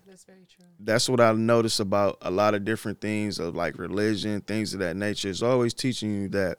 [0.88, 1.10] that's very true.
[1.10, 4.80] That's what I notice about a lot of different things of like religion, things of
[4.80, 5.30] that nature.
[5.30, 6.58] It's always teaching you that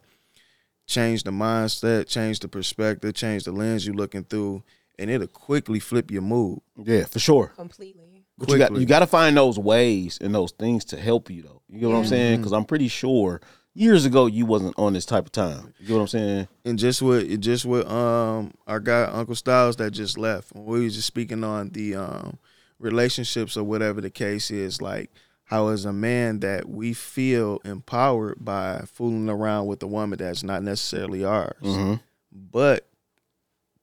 [0.87, 4.63] change the mindset, change the perspective, change the lens you're looking through,
[4.99, 6.61] and it'll quickly flip your mood.
[6.77, 7.49] Yeah, for sure.
[7.49, 8.25] Completely.
[8.39, 11.43] But you got you got to find those ways and those things to help you
[11.43, 11.63] though.
[11.69, 12.39] You know what I'm saying?
[12.39, 13.41] Because I'm pretty sure
[13.75, 15.75] years ago you wasn't on this type of time.
[15.81, 16.49] You know what I'm saying?
[16.65, 20.95] and just with just with um our guy Uncle Styles that just left we was
[20.95, 22.39] just speaking on the um
[22.79, 25.11] relationships or whatever the case is like
[25.45, 30.43] how as a man that we feel empowered by fooling around with a woman that's
[30.43, 31.95] not necessarily ours Mm-hmm.
[32.33, 32.87] but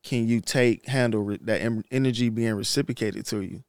[0.04, 3.64] can you take handle that em- energy being reciprocated to you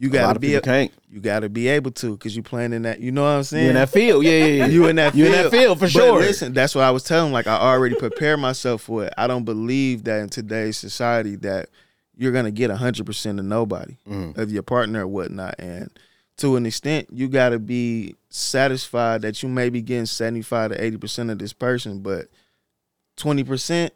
[0.00, 2.36] you A lot got to of be a- you got to be able to because
[2.36, 4.22] you're playing in that you know what I'm saying You in that field?
[4.24, 4.66] Yeah, yeah, yeah.
[4.66, 5.44] you in that You in field.
[5.46, 6.20] that field for But sure.
[6.20, 7.32] listen, that's what I was telling.
[7.32, 9.14] Like I already prepared myself for it.
[9.18, 11.68] I don't believe that in today's society that
[12.18, 14.36] you're gonna get hundred percent of nobody Mm.
[14.36, 15.54] of your partner or whatnot.
[15.58, 15.88] And
[16.38, 20.84] to an extent, you gotta be satisfied that you may be getting seventy five to
[20.84, 22.26] eighty percent of this person, but
[23.16, 23.92] twenty percent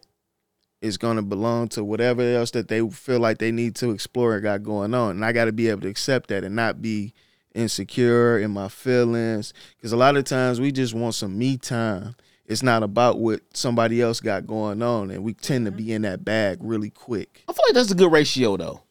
[0.81, 4.43] is gonna belong to whatever else that they feel like they need to explore and
[4.43, 5.11] got going on.
[5.11, 7.13] And I gotta be able to accept that and not be
[7.55, 12.15] insecure in my feelings because a lot of times we just want some me time
[12.45, 16.01] it's not about what somebody else got going on and we tend to be in
[16.03, 18.81] that bag really quick I feel like that's a good ratio though.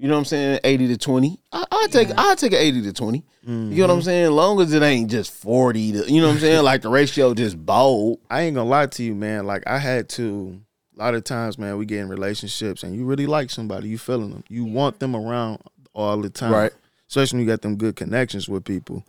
[0.00, 0.60] You know what I'm saying?
[0.62, 1.40] 80 to 20.
[1.52, 3.18] I I take I take an 80 to 20.
[3.18, 4.04] You know what I'm mm-hmm.
[4.04, 4.30] saying?
[4.30, 6.62] Long as it ain't just 40 to you know what I'm saying?
[6.62, 8.20] Like the ratio just bold.
[8.30, 10.60] i ain't gonna lie to you man like i had to
[10.96, 13.98] a lot of times man we get in relationships and you really like somebody you
[13.98, 15.60] feeling them you want them around
[15.94, 16.72] all the time Right.
[17.08, 19.04] especially when you got them good connections with people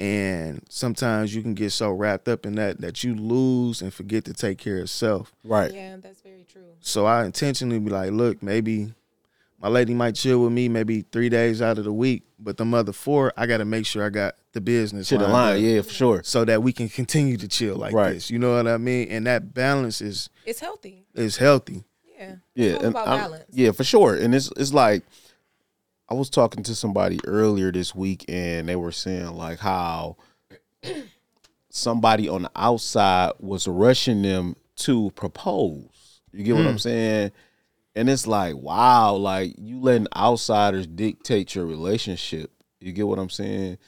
[0.00, 4.24] and sometimes you can get so wrapped up in that that you lose and forget
[4.24, 5.72] to take care of self Right.
[5.72, 6.62] Yeah, that's very true.
[6.80, 8.94] So I intentionally be like, look, maybe
[9.60, 12.64] my lady might chill with me maybe three days out of the week, but the
[12.64, 15.62] other four, I got to make sure I got the business Shit lined line, up
[15.62, 16.22] yeah, for sure.
[16.24, 18.14] so that we can continue to chill like Right.
[18.14, 18.30] this.
[18.30, 19.08] You know what I mean?
[19.10, 21.04] And that balance is It's healthy.
[21.14, 21.84] It's healthy.
[22.18, 22.36] Yeah.
[22.54, 23.44] Yeah, It's all and about I'm- balance.
[23.52, 24.14] yeah, for sure.
[24.14, 25.02] And it's it's like
[26.10, 30.16] I was talking to somebody earlier this week, and they were saying like how
[31.70, 36.20] somebody on the outside was rushing them to propose.
[36.32, 36.78] You get what I'm hmm.
[36.78, 37.32] saying?
[37.94, 42.50] And it's like, wow, like you letting outsiders dictate your relationship.
[42.80, 43.78] You get what I'm saying?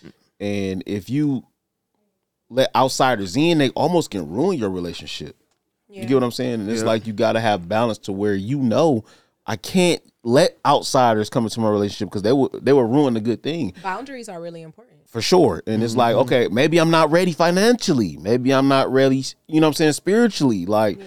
[0.40, 1.46] And if you
[2.50, 5.36] let outsiders in, they almost can ruin your relationship.
[5.88, 6.02] Yeah.
[6.02, 6.60] You get what I'm saying?
[6.60, 6.86] And it's Yeah.
[6.86, 9.04] like you got to have balance to where you know
[9.46, 13.20] I can't let outsiders come into my relationship because they will they will ruin the
[13.20, 15.08] good thing Boundaries are really important.
[15.08, 15.62] for sure.
[15.66, 15.98] And it's Mm-hmm.
[15.98, 18.16] like okay, maybe I'm not ready financially.
[18.18, 19.24] Maybe I'm not ready.
[19.48, 19.92] You know what I'm saying?
[19.94, 21.04] Spiritually, like Yeah.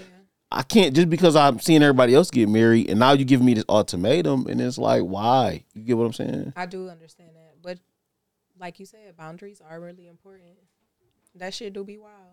[0.52, 3.54] I can't just because I'm seeing everybody else get married and now you give me
[3.56, 5.63] this ultimatum and it's like why?
[5.74, 6.54] You get what I'm saying?
[6.56, 7.56] I do understand that.
[7.62, 7.80] But
[8.60, 10.58] like you said, boundaries are really important.
[11.36, 12.24] That shit do be wild.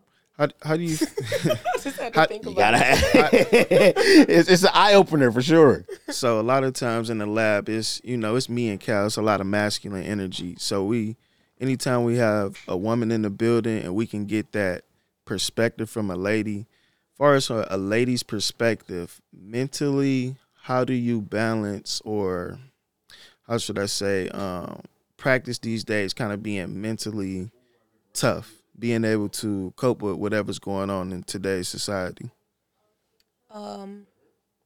[0.42, 0.96] How how do you
[1.82, 2.84] just had to How- think You about gotta.
[2.92, 3.94] it.
[4.28, 5.84] it's it's an eye opener for sure.
[6.10, 9.06] so a lot of times in the lab it's you know it's me and Cal
[9.06, 11.16] it's a lot of masculine energy so we
[11.60, 14.82] anytime we have a woman in the building and we can get that
[15.24, 16.66] perspective from a lady
[17.16, 22.58] far as a, a lady's perspective mentally how do you balance or
[23.46, 24.80] how should I say um
[25.16, 27.50] practice these days kind of being mentally
[28.12, 32.30] tough being able to cope with whatever's going on in today's society
[33.50, 34.06] Um,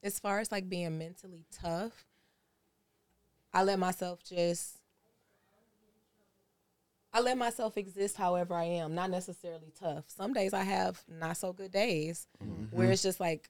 [0.02, 2.04] as far as like being mentally tough,
[3.52, 4.78] I let myself just
[7.12, 10.04] I let myself exist however I am, not necessarily tough.
[10.08, 12.26] Some days I have not so good days
[12.70, 13.48] where it's just like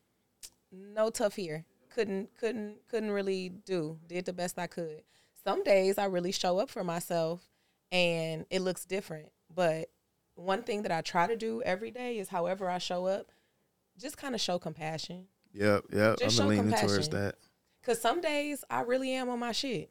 [0.71, 1.65] no tough here.
[1.91, 3.99] Couldn't couldn't couldn't really do.
[4.07, 5.03] Did the best I could.
[5.45, 7.43] Some days I really show up for myself
[7.91, 9.31] and it looks different.
[9.53, 9.89] But
[10.37, 13.27] one thing that I try to do every day is however I show up,
[13.99, 15.25] just kind of show compassion.
[15.55, 16.19] Yep, yep.
[16.19, 17.11] Just I'm show leaning towards compassion.
[17.13, 17.35] that.
[17.83, 19.91] Cause some days I really am on my shit.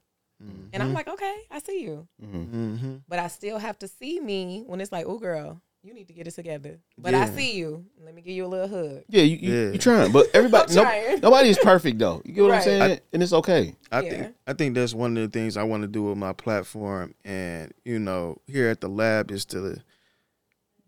[0.74, 2.08] And I'm like, okay, I see you.
[2.22, 2.96] Mm-hmm.
[3.08, 6.14] But I still have to see me when it's like, oh girl, you need to
[6.14, 6.78] get it together.
[6.98, 7.86] But I see you.
[8.04, 9.04] Let me give you a little hug.
[9.08, 9.66] Yeah, you, you Yeah.
[9.70, 11.20] you're trying, but everybody, I'm no, trying.
[11.22, 12.22] nobody is perfect though.
[12.26, 12.64] You get what I'm Right.
[12.64, 13.76] saying, and it's okay.
[13.92, 14.10] I Yeah.
[14.10, 17.16] think I think that's one of the things I want to do with my platform,
[17.24, 19.78] and you know, here at the lab is to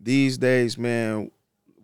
[0.00, 1.30] these days, man.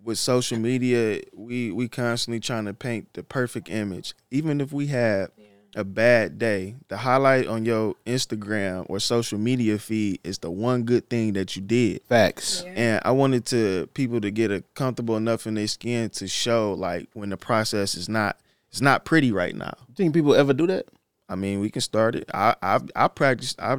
[0.03, 4.13] With social media, we we constantly trying to paint the perfect image.
[4.31, 5.31] Even if we have
[5.75, 10.85] a bad day, the highlight on your Instagram or social media feed is the one
[10.85, 12.03] good thing that you did.
[12.03, 12.63] Facts.
[12.65, 12.73] Yeah.
[12.77, 16.75] And I wanted to people to get a comfortable enough in their skin to show
[16.75, 18.39] like when the process is not
[18.71, 19.73] it's not pretty right now.
[19.73, 20.87] Do you think people ever do that?
[21.29, 22.31] I mean, we can start it.
[22.33, 23.55] I I I practice.
[23.59, 23.79] I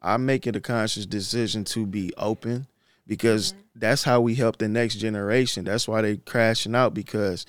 [0.00, 2.66] I make it a conscious decision to be open
[3.08, 5.64] because that's how we help the next generation.
[5.64, 7.46] That's why they crashing out because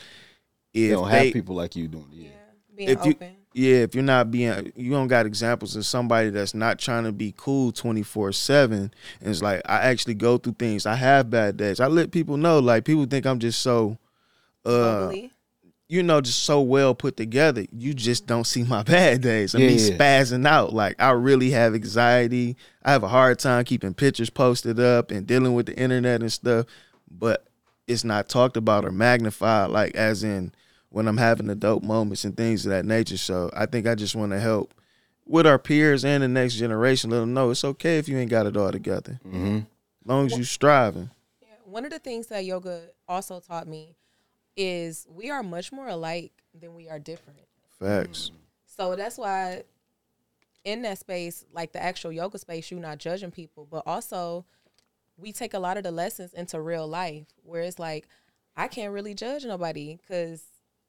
[0.73, 2.17] They if don't they, have people like you doing it.
[2.17, 2.29] Yeah.
[2.29, 2.35] Yeah.
[2.75, 3.15] Being If You,
[3.53, 7.11] yeah, if you're not being, you don't got examples of somebody that's not trying to
[7.11, 8.93] be cool 24 seven.
[9.19, 10.85] And it's like I actually go through things.
[10.85, 11.79] I have bad days.
[11.79, 12.59] I let people know.
[12.59, 13.97] Like people think I'm just so.
[14.65, 15.31] Uh, Bubbly.
[15.89, 17.65] You know, just so well put together.
[17.71, 19.55] You just don't see my bad days.
[19.55, 19.97] I Yeah, mean, yeah.
[19.97, 20.71] spazzing out.
[20.71, 22.55] Like I really have anxiety.
[22.83, 26.31] I have a hard time keeping pictures posted up and dealing with the internet and
[26.31, 26.67] stuff.
[27.09, 27.45] But
[27.87, 29.71] it's not talked about or magnified.
[29.71, 30.53] Like as in
[30.89, 33.17] when I'm having the dope moments and things of that nature.
[33.17, 34.73] So I think I just want to help
[35.25, 37.09] with our peers and the next generation.
[37.09, 39.19] Let them know it's okay if you ain't got it all together.
[39.27, 39.57] Mm-hmm.
[39.57, 39.63] As
[40.05, 41.09] long as you striving.
[41.41, 41.47] Yeah.
[41.65, 43.95] One of the things that yoga also taught me
[44.59, 47.39] is we are much more alike than we are different.
[47.79, 48.29] Facts.
[48.29, 48.39] Mm.
[48.65, 49.63] So that's why
[50.65, 54.45] in that space, like the actual yoga space, you're not judging people, but also
[55.17, 58.05] we take a lot of the lessons into real life where it's like,
[58.57, 60.43] I can't really judge nobody because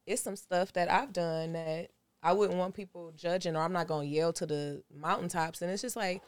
[0.05, 1.91] it's some stuff that I've done that
[2.25, 5.63] I wouldn't want people judging or I'm not going to yell to the mountaintops.
[5.63, 6.23] And it's just like,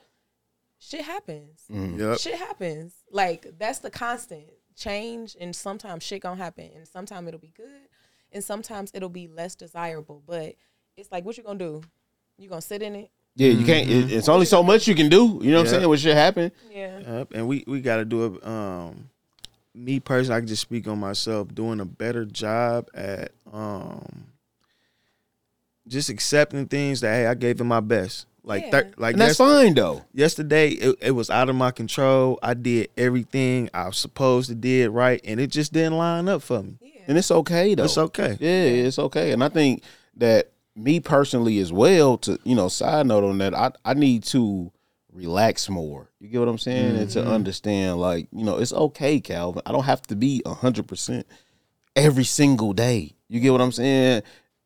[0.79, 1.65] shit happens.
[1.69, 1.99] Mm.
[1.99, 2.19] Yep.
[2.19, 2.95] Shit happens.
[3.11, 7.89] Like that's the constant change, and sometimes shit gonna happen, and sometimes it'll be good,
[8.33, 10.23] and sometimes it'll be less desirable.
[10.27, 10.55] But
[10.97, 11.83] it's like, what you gonna do?
[12.39, 13.11] You gonna sit in it?
[13.35, 13.89] Yeah, you can't.
[13.89, 15.39] It, it's only so much you can do.
[15.43, 15.89] You know what I'm saying?
[15.89, 16.53] What should happen?
[16.71, 16.99] Yeah.
[17.01, 19.09] Yep, and we we got to do a um
[19.75, 24.27] me personally I can just speak on myself doing a better job at um
[25.89, 28.71] just accepting things that hey I gave it my best like Yeah.
[28.71, 30.03] thir- like And that's fine though.
[30.13, 34.55] yesterday it, it was out of my control I did everything I was supposed to
[34.55, 37.03] did right and it just didn't line up for me Yeah.
[37.09, 37.85] And it's okay though.
[37.85, 39.33] it's okay Yeah, it's okay.
[39.33, 39.83] And I think
[40.17, 44.25] that me personally as well, to you know, side note on that, I, I need
[44.25, 44.73] to
[45.13, 46.09] relax more.
[46.19, 46.97] You get what I'm saying?
[46.97, 47.31] And to mm-hmm.
[47.31, 49.63] understand like, you know, it's okay, Calvin.
[49.67, 51.27] I don't have to be hundred percent
[51.95, 53.13] every single day.
[53.29, 54.23] You get what I'm saying?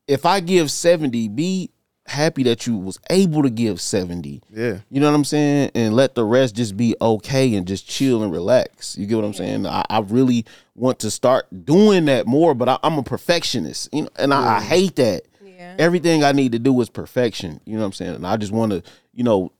[0.09, 1.71] If I give 70, be
[2.07, 4.40] happy that you was able to give 70.
[4.53, 5.73] yeah You know what I'm saying?
[5.75, 8.97] And let the rest just be okay and just chill and relax.
[8.97, 9.66] You get what I'm saying?
[9.66, 10.45] I, I really
[10.77, 14.59] want to start doing that more, but I, I'm a perfectionist, you know, and I,
[14.59, 15.23] I hate that.
[15.45, 15.75] Yeah.
[15.79, 17.61] Everything I need to do is perfection.
[17.64, 18.14] You know what I'm saying?
[18.16, 19.51] And I just want to, you know,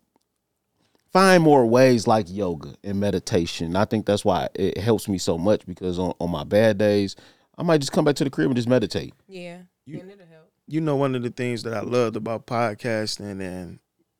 [1.13, 3.75] find more ways like yoga and meditation.
[3.75, 7.17] I think that's why it helps me so much because on, on my bad days,
[7.59, 9.15] I might just come back to the crib and just meditate.
[9.27, 9.59] Yeah.
[9.87, 10.26] You- and it'll help.
[10.67, 13.79] You know one of the things that I loved about podcasting and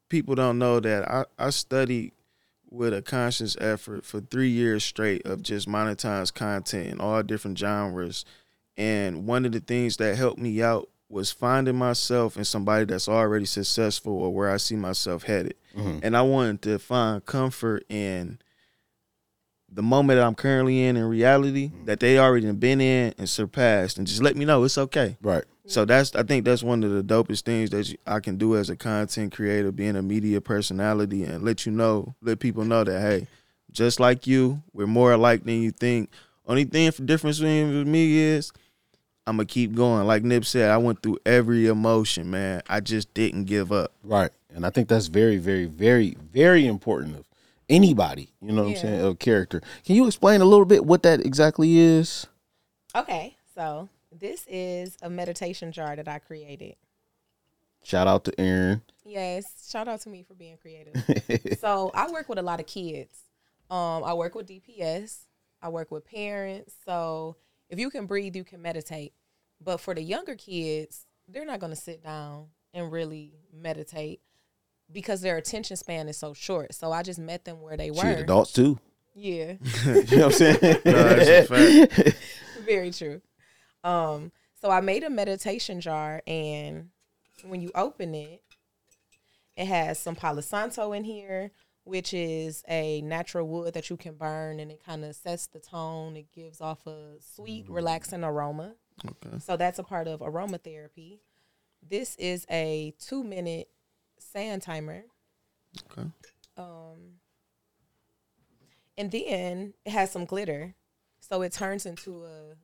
[0.09, 2.13] people don't know that I, I studied
[2.71, 7.59] with a conscious effort for three years straight of just monetized content in all different
[7.59, 8.25] genres.
[8.77, 13.09] And one of the things that helped me out was finding myself in somebody that's
[13.09, 15.55] already successful or where I see myself headed.
[15.77, 16.01] Mhm.
[16.03, 18.39] And I wanted to find comfort in
[19.71, 23.99] the moment that I'm currently in in reality that they already been in and surpassed
[23.99, 25.17] and just let me know it's okay.
[25.23, 25.45] Right.
[25.69, 28.57] So that's I think that's one of the dopest things that you- I can do
[28.57, 32.85] as a content creator, being a media personality, and let you know, let people know
[32.85, 33.27] that hey,
[33.73, 36.11] just like you, we're more alike than you think.
[36.47, 38.53] Only thing for difference between me is
[39.27, 40.07] I'm gonna keep going.
[40.07, 42.63] Like Nip said, I went through every emotion, man.
[42.69, 43.93] I just didn't give up.
[44.05, 44.31] Right.
[44.55, 47.25] And I think that's very, very, very, very important of
[47.69, 49.61] anybody, you know what I'm saying, of character.
[49.85, 52.27] Can you explain a little bit what that exactly is?
[52.95, 53.37] Okay.
[53.55, 53.89] So
[54.19, 56.77] this is a meditation jar that I created.
[57.83, 58.83] Shout out to Erin.
[59.05, 59.69] Yes.
[59.71, 61.59] Shout out to me for being creative.
[61.61, 63.15] so I work with a lot of kids.
[63.71, 65.19] Um, I work with DPS.
[65.63, 66.75] I work with parents.
[66.85, 67.37] So
[67.69, 69.13] if you can breathe, you can meditate.
[69.63, 74.21] But for the younger kids, they're not going to sit down and really meditate
[74.93, 76.75] because their attention span is so short.
[76.75, 78.03] So I just met them where they were.
[78.03, 78.79] Shit, adults too.
[79.15, 79.55] Yeah.
[79.85, 80.59] You know what I'm saying?
[80.85, 82.17] No, that's a fact.
[82.65, 83.21] Very true.
[83.87, 86.89] Um, So I made a meditation jar, and
[87.45, 88.43] when you open it,
[89.57, 91.53] it has some Palo Santo in here,
[91.85, 95.61] which is a natural wood that you can burn, and it kind of sets the
[95.61, 96.17] tone.
[96.17, 98.75] It gives off a sweet, relaxing aroma.
[99.05, 99.39] Okay.
[99.39, 101.21] So that's a part of aromatherapy.
[101.87, 103.69] This is a two minute
[104.19, 105.05] sand timer.
[105.93, 106.09] Okay.
[106.57, 107.21] Um,
[108.97, 110.75] and then it has some glitter,
[111.21, 112.57] so it turns into a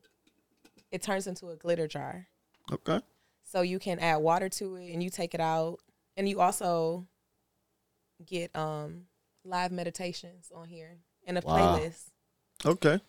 [0.93, 2.27] it turns into a glitter jar.
[2.71, 3.01] Okay.
[3.43, 5.79] So you can add water to it, and you take it out,
[6.15, 7.07] and you also
[8.25, 9.03] get um
[9.43, 11.77] live meditations on here and a Wow.
[11.77, 12.03] playlist.
[12.65, 13.01] Okay.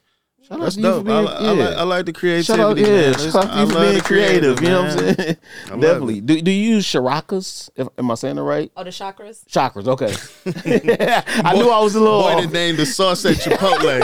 [0.43, 0.99] Shout That's to you for.
[0.99, 2.61] I, being- li- I, like, I like the creativity.
[2.61, 3.15] Shout out, yeah, man.
[3.15, 4.61] shout out I you love being the creative.
[4.61, 5.37] You know what I'm saying?
[5.67, 6.19] I Definitely.
[6.19, 6.27] it.
[6.27, 7.71] Do, do you use chakras?
[7.77, 8.71] If, am I saying it right?
[8.77, 9.45] Oh, the chakras.
[9.47, 9.87] Chakras.
[9.89, 10.13] Okay.
[11.49, 12.21] I knew I was a little.
[12.23, 12.43] Boy, off.
[12.43, 14.03] the name the sauce at Chipotle.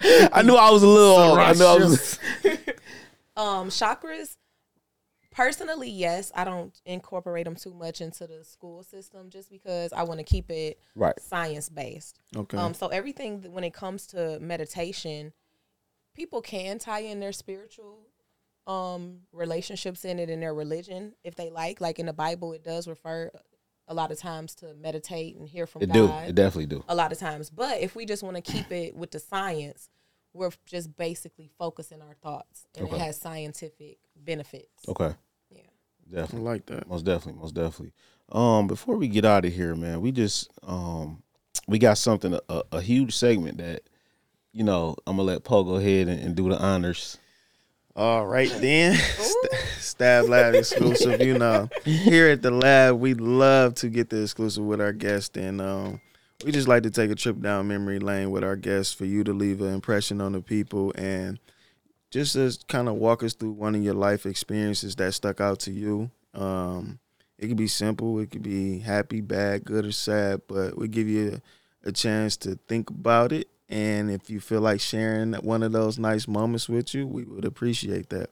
[0.32, 1.16] I knew I was a little.
[1.16, 1.38] off.
[1.38, 2.18] I knew I was.
[3.36, 4.36] Um, chakras.
[5.30, 10.02] Personally, yes, I don't incorporate them too much into the school system just because I
[10.04, 11.18] want to keep it Right.
[11.20, 12.20] science based.
[12.34, 12.56] Okay.
[12.56, 15.34] Um, so everything that- when it comes to meditation,
[16.14, 17.98] people can tie in their spiritual
[18.68, 21.80] um relationships in it in their religion if they like.
[21.80, 23.30] Like in the Bible, it does refer
[23.86, 25.94] a lot of times to meditate and hear from It God.
[26.24, 26.28] do.
[26.30, 26.82] It definitely do.
[26.88, 27.50] a lot of times.
[27.50, 29.88] But if we just want to keep it with the science,
[30.36, 32.96] we're just basically focusing our thoughts, and Okay.
[32.96, 34.88] it has scientific benefits.
[34.88, 35.14] Okay.
[35.50, 35.60] Yeah.
[36.12, 36.48] I Definitely.
[36.48, 36.88] like that.
[36.88, 37.92] Most definitely, most definitely.
[38.30, 41.22] Um, before we get out of here, man, we just um
[41.68, 43.82] we got something a, a huge segment that
[44.52, 47.18] you know I'm gonna let Poe go ahead and, and do the honors.
[47.94, 51.20] All right then, St- Stab Lab exclusive.
[51.22, 55.36] You know, here at the lab, we love to get the exclusive with our guests,
[55.36, 56.00] and um,
[56.46, 59.24] we just like to take a trip down memory lane with our guests for you
[59.24, 61.40] to leave an impression on the people and
[62.12, 65.58] just to kind of walk us through one of your life experiences that stuck out
[65.58, 66.08] to you.
[66.34, 67.00] Um,
[67.36, 71.08] it could be simple, it could be happy, bad, good, or sad, but we give
[71.08, 71.40] you
[71.84, 73.48] a, a chance to think about it.
[73.68, 77.44] And if you feel like sharing one of those nice moments with you, we would
[77.44, 78.30] appreciate that.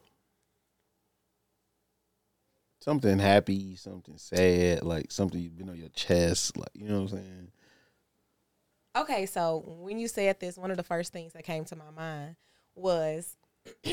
[2.80, 7.10] Something happy, something sad, like something you've been on your chest, like you know what
[7.10, 7.48] I'm saying.
[8.96, 11.90] Okay, so when you said this, one of the first things that came to my
[11.96, 12.36] mind
[12.74, 13.36] was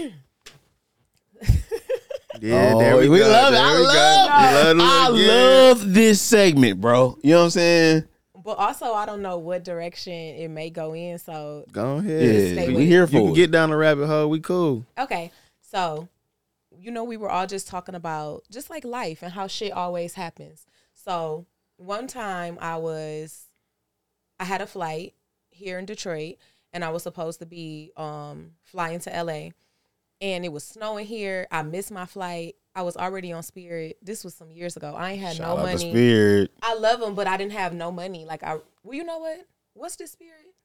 [2.39, 3.27] Yeah, Oh, there we, we go.
[3.29, 3.57] love it.
[3.57, 3.87] There I we go.
[3.87, 5.27] love, We I love again.
[5.27, 7.17] love this segment, bro.
[7.23, 8.03] You know what I'm saying?
[8.43, 11.19] but also I don't know what direction it may go in.
[11.19, 12.53] So Go ahead.
[12.53, 14.29] stay we with here You can get down the rabbit hole.
[14.31, 14.83] We cool.
[14.97, 15.31] Okay.
[15.61, 16.07] So,
[16.75, 20.15] you know, we were all just talking about just like life and how shit always
[20.15, 20.65] happens.
[20.95, 21.45] So,
[21.77, 23.45] one time I was,
[24.41, 25.13] I had a flight
[25.51, 26.37] here in Detroit
[26.73, 29.49] and I was supposed to be um, flying to LA
[30.19, 31.45] and it was snowing here.
[31.51, 32.55] I missed my flight.
[32.73, 33.97] I was already on Spirit.
[34.01, 34.95] This was some years ago.
[34.97, 35.91] I ain't had Shout no money.
[35.91, 36.51] Spirit.
[36.63, 38.25] I love them, but I didn't have no money.
[38.25, 39.45] Like I, well, you know what?
[39.73, 40.55] What's this spirit?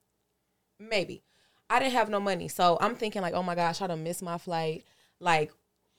[0.81, 1.23] Maybe
[1.69, 4.23] I didn't have no money, so I'm thinking like, oh my gosh, I done missed
[4.23, 4.85] my flight.
[5.21, 5.53] Like,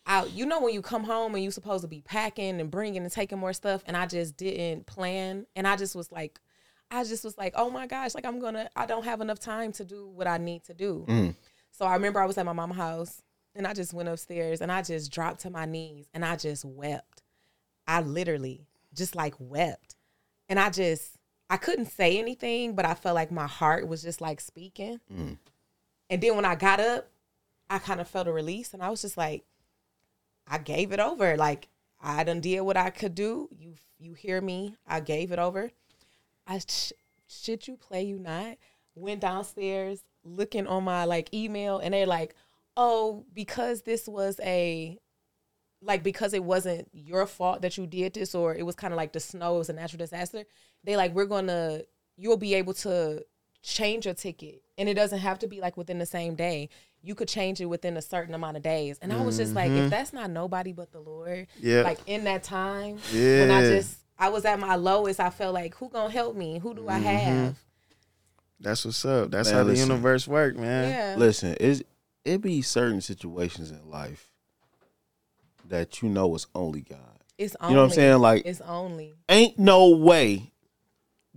[0.08, 3.04] I, you know, when you come home and you supposed to be packing and bringing
[3.04, 6.40] and taking more stuff, and I just didn't plan, and I just was like,
[6.90, 9.72] I just was like, oh my gosh, like I'm gonna, I don't have enough time
[9.74, 11.06] to do what I need to do.
[11.08, 11.36] Mm.
[11.72, 13.22] So I remember I was at my mama's house
[13.56, 16.64] and I just went upstairs and I just dropped to my knees and I just
[16.64, 17.24] wept.
[17.88, 19.96] I literally just like wept.
[20.50, 21.18] And I just,
[21.50, 25.00] I couldn't say anything, but I felt like my heart was just like speaking.
[25.14, 25.38] Mm.
[26.10, 27.10] And then when I got up,
[27.70, 29.44] I kind of felt a release and I was just like,
[30.48, 31.36] I gave it over.
[31.36, 31.68] Like
[32.02, 33.50] I done did what I could do.
[33.58, 34.76] You you hear me?
[34.88, 35.72] I gave it over.
[36.48, 36.94] I sh-
[37.28, 38.58] shit you play you not.
[38.96, 42.36] Went downstairs looking on my like email and they're like,
[42.76, 44.98] "Oh, because this was a
[45.82, 48.98] like because it wasn't your fault that you did this or it was kind of
[48.98, 50.44] like the snow it was a natural disaster.
[50.84, 51.86] They like we're to
[52.18, 53.24] you'll be able to
[53.62, 56.70] change your ticket and it doesn't have to be like within the same day.
[57.04, 58.98] You could change it within a certain amount of days.
[59.02, 59.90] And I was just like, if mm-hmm.
[59.90, 61.84] that's not nobody but the Lord, Yeah.
[61.84, 63.42] like in that time yeah.
[63.42, 66.60] when I just I was at my lowest, I felt like who gonna help me?
[66.60, 67.04] Who do I mm-hmm.
[67.04, 67.56] have?
[68.60, 69.32] That's what's up.
[69.32, 70.90] That's Man, how the universe work, man.
[70.90, 71.16] Yeah.
[71.18, 71.84] Listen, it's,
[72.26, 74.30] it be certain situations in life
[75.66, 76.98] that you know it's only God.
[77.38, 78.20] It's only You know what I'm saying?
[78.20, 79.14] Like, it's only.
[79.30, 80.52] ain't no way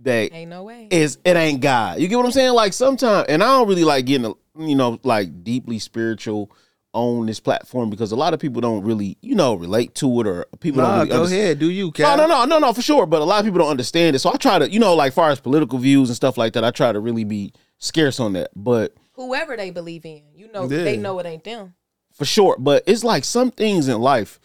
[0.03, 0.87] that Ain't no way.
[0.89, 1.99] is it ain't God.
[1.99, 2.53] You get what I'm saying?
[2.53, 6.51] Like sometimes, and I don't really like getting, you know, like deeply spiritual
[6.93, 10.27] on this platform because a lot of people don't really, you know, relate to it
[10.27, 11.59] or people Nah, don't really go understand- ahead.
[11.59, 12.17] Do you, No, Cal?
[12.17, 13.05] no, no, no, no, for sure.
[13.05, 14.19] But a lot of people don't understand it.
[14.19, 16.63] So I try to, you know, like far as political views and stuff like that,
[16.65, 18.51] I try to really be scarce on that.
[18.55, 20.83] But Whoever they believe in, you know, Yeah.
[20.83, 21.75] they know it ain't them.
[22.13, 22.55] for sure.
[22.59, 24.39] But it's like some things in life,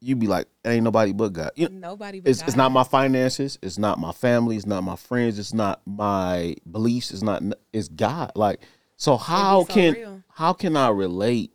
[0.00, 1.50] you be like, ain't nobody but God.
[1.56, 2.48] You know, Nobody but it's, God.
[2.48, 3.58] it's not my finances.
[3.62, 4.56] It's not my family.
[4.56, 5.38] It's not my friends.
[5.38, 7.10] It's not my beliefs.
[7.10, 7.42] It's not.
[7.72, 8.32] It's God.
[8.36, 8.60] Like
[8.96, 10.22] so, how so can real.
[10.28, 11.52] how can I relate,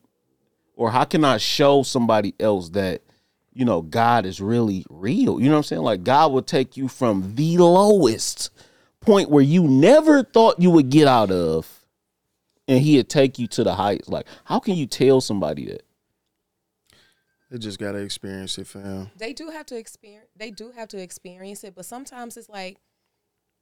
[0.75, 3.01] or how can I show somebody else that
[3.53, 5.39] you know God is really real?
[5.39, 5.81] You know what I'm saying?
[5.81, 8.49] Like God will take you from the lowest
[8.99, 11.85] point where you never thought you would get out of,
[12.67, 14.09] and He'd take you to the heights.
[14.09, 15.83] Like how can you tell somebody that?
[17.49, 19.09] They just gotta experience it, fam.
[19.17, 22.77] they do have to experience they do have to experience it but sometimes it's like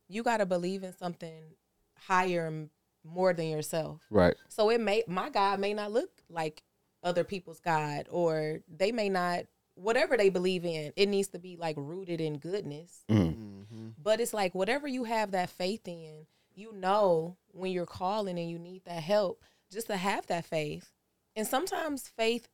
[0.10, 1.56] you got to believe in something
[1.98, 2.70] higher and
[3.08, 4.02] more than yourself.
[4.10, 4.36] Right.
[4.50, 6.64] so it may my god may not look like
[7.04, 9.46] other people's god or they may not
[9.76, 13.04] whatever they believe in it needs to be like rooted in goodness.
[13.10, 13.90] Mm-hmm.
[14.02, 18.50] but it's like whatever you have that faith in you know when you're calling and
[18.50, 20.92] you need that help just to have that faith.
[21.36, 22.48] And sometimes faith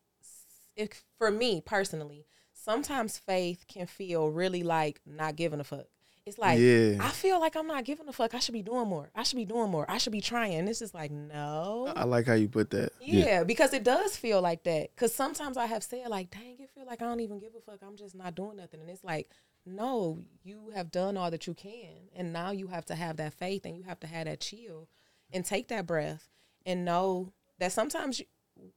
[0.76, 5.86] if for me personally sometimes faith can feel really like not giving a fuck
[6.26, 6.97] it's like Yeah.
[7.01, 9.36] i feel like i'm not giving a fuck i should be doing more i should
[9.36, 12.34] be doing more i should be trying and it's just like no I like how
[12.34, 12.91] you put that.
[13.01, 14.89] yeah, because it does feel like that.
[14.95, 17.59] Because sometimes I have said, like, dang, it feel like I don't even give a
[17.61, 17.80] fuck.
[17.86, 18.80] I'm just not doing nothing.
[18.82, 19.30] And it's like,
[19.65, 22.09] no, you have done all that you can.
[22.15, 24.88] And now you have to have that faith and you have to have that chill
[25.32, 26.28] and take that breath
[26.65, 28.26] and know that sometimes you,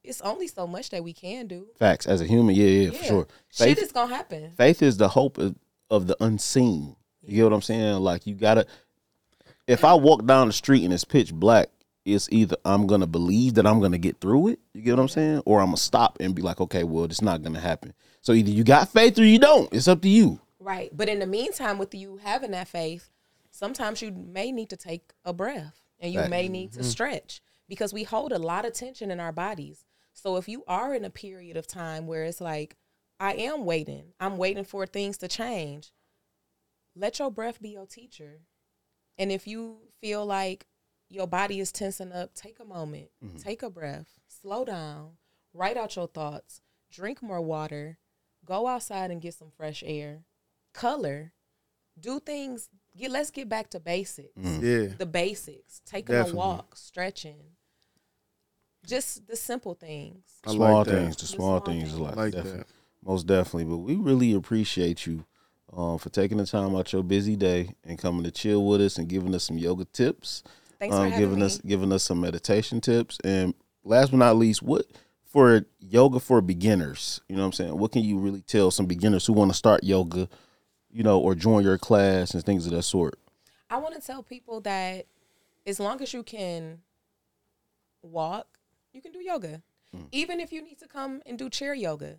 [0.05, 1.69] it's only so much that we can do.
[1.79, 2.07] Facts.
[2.07, 3.03] As a human, yeah, yeah, for Yeah.
[3.09, 3.29] sure.
[3.51, 4.53] Shit Faith, is going to happen.
[4.57, 5.55] faith is the hope of,
[5.91, 6.97] of the unseen.
[7.27, 7.97] You get what I'm saying?
[7.97, 8.67] Like you gotta.
[9.67, 11.69] If I walk down the street and it's pitch black,
[12.05, 14.61] it's either I'm gonna believe that I'm gonna get through it.
[14.75, 15.43] You get what I'm saying?
[15.45, 17.93] Or I'm gonna stop and be like, okay, well, it's not gonna happen.
[18.21, 19.73] So either you got faith or you don't.
[19.73, 20.41] It's up to you.
[20.61, 20.91] Right.
[20.93, 23.11] But in the meantime, with you having that faith,
[23.51, 26.31] sometimes you may need to take a breath and you Right.
[26.31, 26.89] may need to mm-hmm.
[26.89, 29.85] stretch because we hold a lot of tension in our bodies.
[30.13, 32.77] So if you are in a period of time where it's like,
[33.19, 35.93] I am waiting, I'm waiting for things to change,
[36.97, 38.41] let your breath be your teacher.
[39.19, 40.67] And if you feel like
[41.09, 43.37] your body is tensing up, take a moment, mm-hmm.
[43.37, 45.13] take a breath, slow down,
[45.53, 47.99] write out your thoughts, drink more water,
[48.45, 50.25] go outside and get some fresh air,
[50.75, 51.33] color,
[51.99, 52.69] do things.
[52.97, 54.39] Get let's get back to basics.
[54.39, 54.67] Mm-hmm.
[54.67, 54.95] Yeah.
[54.97, 55.83] The basics.
[55.85, 57.43] Taking a walk, stretching.
[58.87, 60.23] Just the simple things.
[60.47, 62.01] I small like things, the The small small things is things.
[62.01, 62.67] like, Like definitely, that.
[63.05, 63.65] most definitely.
[63.65, 65.27] But we really appreciate you
[65.73, 68.99] um, for taking the time out your busy day and coming to chill with us
[68.99, 70.43] and giving us some yoga tips.
[70.79, 71.47] Thanks for um, having giving me.
[71.47, 73.19] us giving us some meditation tips.
[73.25, 73.55] And
[73.85, 74.87] last but not least, what
[75.25, 77.21] for yoga for beginners?
[77.29, 77.79] You know what I'm saying?
[77.79, 80.29] What can you really tell some beginners who want to start yoga,
[80.91, 83.19] you know, or join your class and things of that sort?
[83.69, 85.07] I want to tell people that
[85.67, 86.79] as long as you can
[88.03, 88.47] walk,
[88.93, 89.63] you can do yoga.
[90.13, 92.19] Even if you need to come and do chair yoga,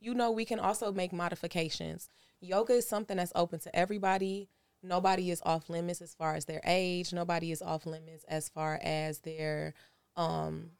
[0.00, 2.10] you know we can also make modifications.
[2.46, 4.48] Yoga is something that's open to everybody.
[4.82, 7.12] Nobody is off limits as far as their age.
[7.12, 9.74] Nobody is off limits as far as their
[10.16, 10.70] um,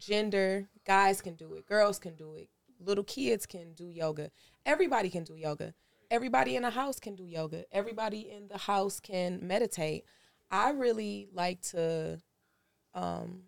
[0.00, 0.68] gender.
[0.86, 1.66] Guys can do it.
[1.66, 2.48] Girls can do it.
[2.80, 4.30] Little kids can do yoga.
[4.66, 5.74] Everybody can do yoga.
[6.10, 7.64] Everybody in the house can do yoga.
[7.72, 10.04] Everybody in the house can meditate.
[10.50, 12.20] I really like to
[12.94, 13.44] um,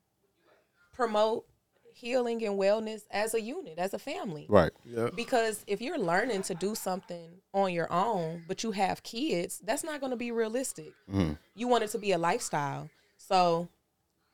[0.92, 1.44] promote
[1.94, 4.46] healing and wellness as a unit, as a family.
[4.48, 4.72] Right.
[4.84, 5.16] Yep.
[5.16, 9.84] Because if you're learning to do something on your own, but you have kids, that's
[9.84, 10.92] not going to be realistic.
[11.54, 12.90] You want it to be a lifestyle.
[13.16, 13.68] So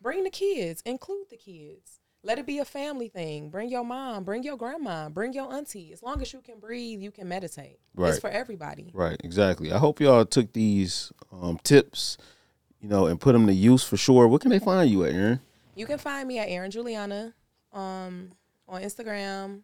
[0.00, 1.98] bring the kids, include the kids.
[2.22, 3.48] Let it be a family thing.
[3.48, 5.90] Bring your mom, bring your grandma, bring your auntie.
[5.92, 7.78] As long as you can breathe, you can meditate.
[7.94, 8.10] Right.
[8.10, 8.90] It's for everybody.
[8.92, 9.72] Right, exactly.
[9.72, 12.18] I hope y'all took these um, tips,
[12.80, 14.28] you know, and put them to use for sure.
[14.28, 15.40] Where can they find you at, Erin?
[15.74, 17.32] You can find me at Erin Juliana
[17.72, 18.32] um,
[18.68, 19.60] on Instagram,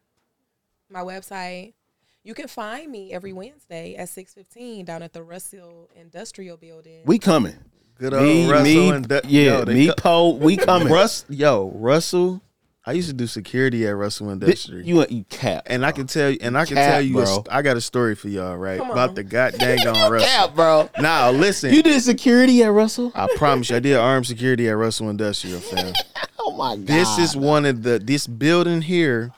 [0.91, 1.75] my website.
[2.23, 7.03] You can find me every Wednesday at 6.15 down at the Russell Industrial Building.
[7.05, 7.55] We coming.
[7.99, 10.89] Good old Me, Russell me, and Du- yeah, yo, me, co- Poe, we coming.
[10.93, 12.43] Russ, yo, Russell.
[12.89, 14.85] I used to do security at Russell Industry.
[14.85, 15.65] you you cap.
[15.67, 17.35] and I can tell you, and I can Cap, tell you, a bro.
[17.35, 18.79] st- I got a story for y'all, right?
[18.79, 20.29] Come About the goddamn on Russell.
[20.29, 20.89] Cap, bro.
[21.01, 23.11] Now listen, You did security at Russell?
[23.15, 25.93] I promise you, I did armed security at Russell Industrial, fam.
[26.57, 26.87] Oh my god.
[26.87, 29.31] This is one of the this building here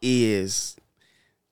[0.00, 0.76] is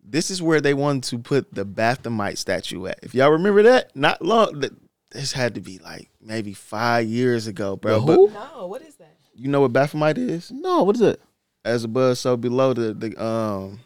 [0.03, 3.01] this is where they wanted to put the Baphomet statue at.
[3.03, 4.63] If y'all remember that, not long
[5.11, 7.99] this had to be like maybe five years ago, bro.
[7.99, 9.17] The But no, what is that?
[9.35, 10.53] you know what Baphomet is?
[10.53, 11.21] No, what is it?
[11.65, 13.81] As above, so below the the um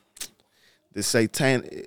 [0.93, 1.87] the satan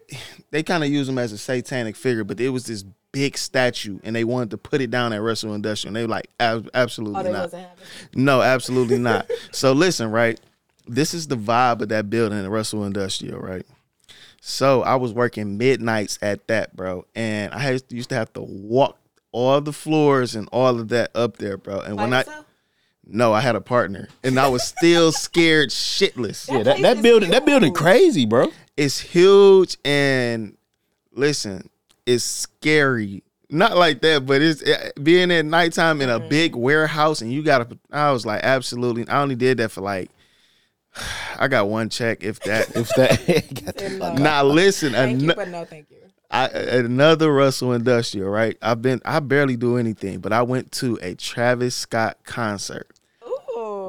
[0.50, 2.84] they kind of use him as a satanic figure, but it was this
[3.14, 6.10] big statue, and they wanted to put it down at Russell Industrial, and they were
[6.10, 6.28] like,
[6.74, 7.42] absolutely Oh, not.
[7.44, 7.68] wasn't.
[8.14, 9.32] No, absolutely not.
[9.54, 10.38] so listen, right?
[10.88, 13.66] This is the vibe of that building at Russell Industrial, right?
[14.42, 18.98] So I was working midnights at that, bro, and I used to have to walk
[19.32, 21.80] all the floors and all of that up there, bro.
[21.80, 22.46] And By when I yourself?
[23.06, 26.50] no, I had a partner, and I was still scared shitless.
[26.52, 28.52] Yeah, that, place that is building that building crazy, bro.
[28.76, 30.58] It's huge, and
[31.14, 31.70] listen,
[32.06, 33.24] it's scary.
[33.50, 37.44] Not like that, but it's eh, being at nighttime in a big warehouse, and you
[37.44, 37.78] gotta.
[37.92, 39.08] I was like, absolutely.
[39.08, 40.10] I only did that for like,
[41.40, 42.70] I got one check, if that.
[42.76, 44.14] If that got Said no.
[44.16, 45.98] now listen, Thank you, but no, thank you.
[46.32, 48.58] I, another Russell Industrial, right?
[48.60, 52.90] I've been, I barely do anything, but I went to a Travis Scott concert.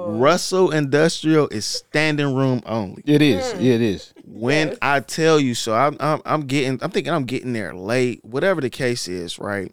[0.05, 0.17] Ooh.
[0.19, 3.03] Russell Industrial is standing room only.
[3.07, 3.53] it is.
[3.53, 3.61] Hmm.
[3.61, 4.13] Yeah, it is.
[4.27, 4.79] when Yes.
[4.83, 8.25] I tell you, so I'm, I'm I'm getting I'm thinking I'm getting there late.
[8.25, 9.73] Whatever the case is, right?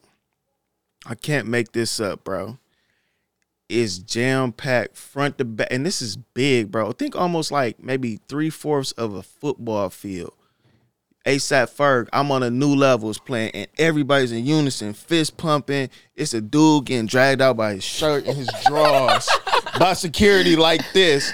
[1.05, 2.57] I can't make this up, bro.
[3.67, 6.89] It's jam packed front to back, and this is big, bro.
[6.89, 10.33] I think almost like maybe three fourths of a football field.
[11.25, 15.89] ASAP Ferg, I'm on a new level levels playing, and everybody's in unison, fist pumping.
[16.15, 19.29] It's a dude getting dragged out by his shirt and his drawers
[19.81, 21.33] by security like this.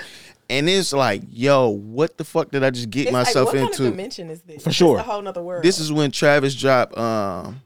[0.50, 3.56] And it's like, yo, what the fuck did I just get It's like, myself what
[3.56, 3.84] kind into?
[3.86, 4.64] of dimension is this?
[4.64, 4.98] For sure.
[4.98, 5.64] It's a whole nother world.
[5.64, 7.62] This is when Travis dropped um,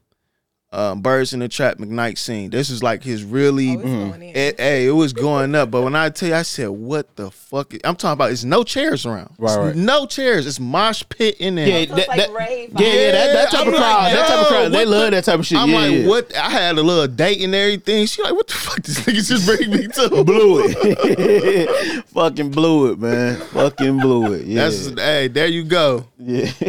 [0.74, 2.50] um, Birds in the Trap McKnight scene.
[2.50, 4.10] This is like his really Oh, it's mm-hmm.
[4.10, 4.36] going in.
[4.38, 5.70] it, hey, it was going up.
[5.70, 7.74] But when I tell you, I said, what the fuck?
[7.84, 9.34] I'm talking about it's no chairs around.
[9.38, 9.76] Right, It's right.
[9.76, 10.48] No chairs.
[10.48, 11.68] It's mosh pit in there.
[11.68, 14.12] Yeah, So that- like that- rave Yeah, yeah, that, that type I'm of like, crowd.
[14.14, 14.72] that type of yo, crowd.
[14.72, 15.58] They love the- that type of shit.
[15.58, 16.08] I'm yeah, like, yeah.
[16.08, 16.36] what?
[16.38, 18.06] I had a little date and everything.
[18.06, 18.82] She like, what the fuck?
[18.82, 20.10] This nigga just bring me to.
[20.24, 22.06] Blew it.
[22.12, 23.36] Fucking blew it, man.
[23.38, 24.46] Fucking blew it.
[24.46, 24.70] Yeah.
[24.70, 26.08] That's hey, there you go.
[26.18, 26.52] Yeah.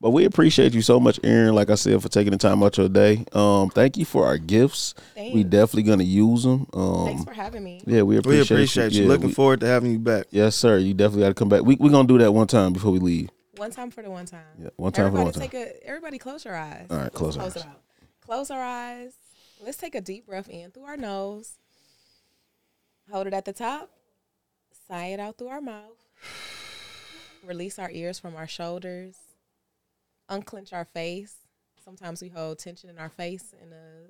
[0.00, 2.76] but we appreciate you so much, Erin, like I said, for taking the time out
[2.78, 3.24] your day.
[3.32, 4.94] Um, thank you for our gifts.
[5.16, 6.66] We definitely gonna use them.
[6.72, 7.82] Um Thanks for having me.
[7.86, 9.02] yeah, we We appreciate, appreciate you.
[9.02, 10.26] Yeah, Looking we- forward to having you back.
[10.30, 10.78] Yes, sir.
[10.78, 11.62] You definitely gotta come back.
[11.62, 13.28] We we gonna do that one time before we leave.
[13.56, 14.40] One time for the one time.
[14.58, 15.60] Yeah, one time for the everybody one time.
[15.84, 16.86] a everybody close your eyes.
[16.90, 17.62] All right, Let's close our close eyes.
[17.64, 17.80] it out.
[18.24, 19.12] Close our eyes.
[19.62, 21.58] Let's take a deep breath in through our nose.
[23.12, 23.90] Hold it at the top.
[24.88, 25.98] Sigh it out through our mouth.
[27.44, 29.16] Release our ears from our shoulders.
[30.30, 31.34] Unclench our face.
[31.84, 34.08] Sometimes we hold tension in our face in a uh,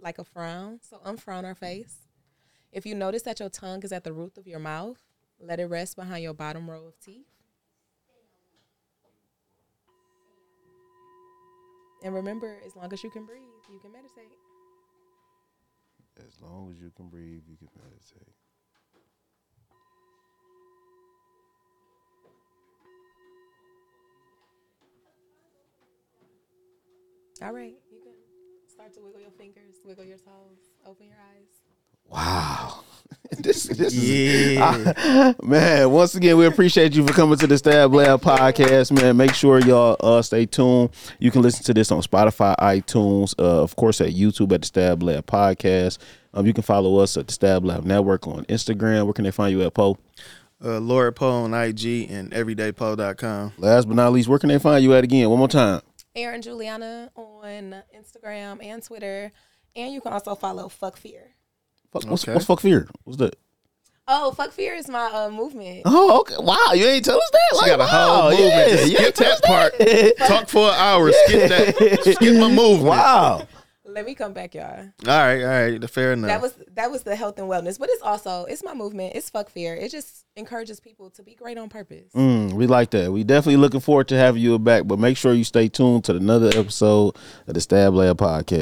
[0.00, 0.80] like a frown.
[0.82, 2.08] So unfrown our face.
[2.72, 4.98] If you notice that your tongue is at the roof of your mouth,
[5.40, 7.26] let it rest behind your bottom row of teeth.
[12.02, 14.38] And remember, as long as you can breathe, you can meditate.
[16.26, 18.39] As long as you can breathe, you can meditate.
[27.42, 28.12] All right, you can
[28.68, 31.48] start to wiggle your fingers, wiggle your toes, open your eyes.
[32.06, 32.80] Wow.
[33.38, 35.32] this this is Yeah.
[35.42, 39.16] man, once again, we appreciate you for coming to the Stab Lab podcast, man.
[39.16, 40.90] Make sure y'all uh, stay tuned.
[41.18, 44.66] You can listen to this on Spotify, iTunes, uh, of course, at YouTube at the
[44.66, 45.96] Stab Lab podcast.
[46.34, 49.04] Um, you can follow us at the Stab Lab Network on Instagram.
[49.04, 49.96] Where can they find you at, Poe?
[50.62, 53.52] uh, Lord Poe on IG and everydaypoe.com.
[53.58, 55.28] Last but not least, where can they find you at again?
[55.30, 55.80] One more time.
[56.14, 59.32] Erin Juliana on Instagram and Twitter.
[59.76, 61.34] And you can also follow Fuck Fear.
[61.92, 62.34] Fuck, what's, Okay.
[62.34, 62.88] what's fuck fear?
[63.04, 63.34] What's that?
[64.12, 65.82] Oh, Fuck Fear is my uh, movement.
[65.84, 66.34] Oh, okay.
[66.38, 67.38] Wow, you ain't tell us that.
[67.52, 68.50] She Like, got a wow, whole movement.
[68.52, 69.78] yeah, you skip ain't that part.
[69.78, 70.14] that.
[70.26, 71.12] Talk for an hour.
[71.12, 72.00] Skip that.
[72.16, 72.82] Skip my movement.
[72.88, 73.46] wow.
[73.92, 74.78] Let me come back, y'all.
[74.78, 75.80] All right, all right.
[75.80, 76.28] The fair enough.
[76.28, 79.14] That was that was the health and wellness, but it's also it's my movement.
[79.16, 79.74] It's fuck fear.
[79.74, 82.12] It just encourages people to be great on purpose.
[82.14, 83.12] Mm, we like that.
[83.12, 86.14] We definitely looking forward to having you back, but make sure you stay tuned to
[86.14, 87.16] another episode
[87.46, 88.58] of the Stab Lab podcast.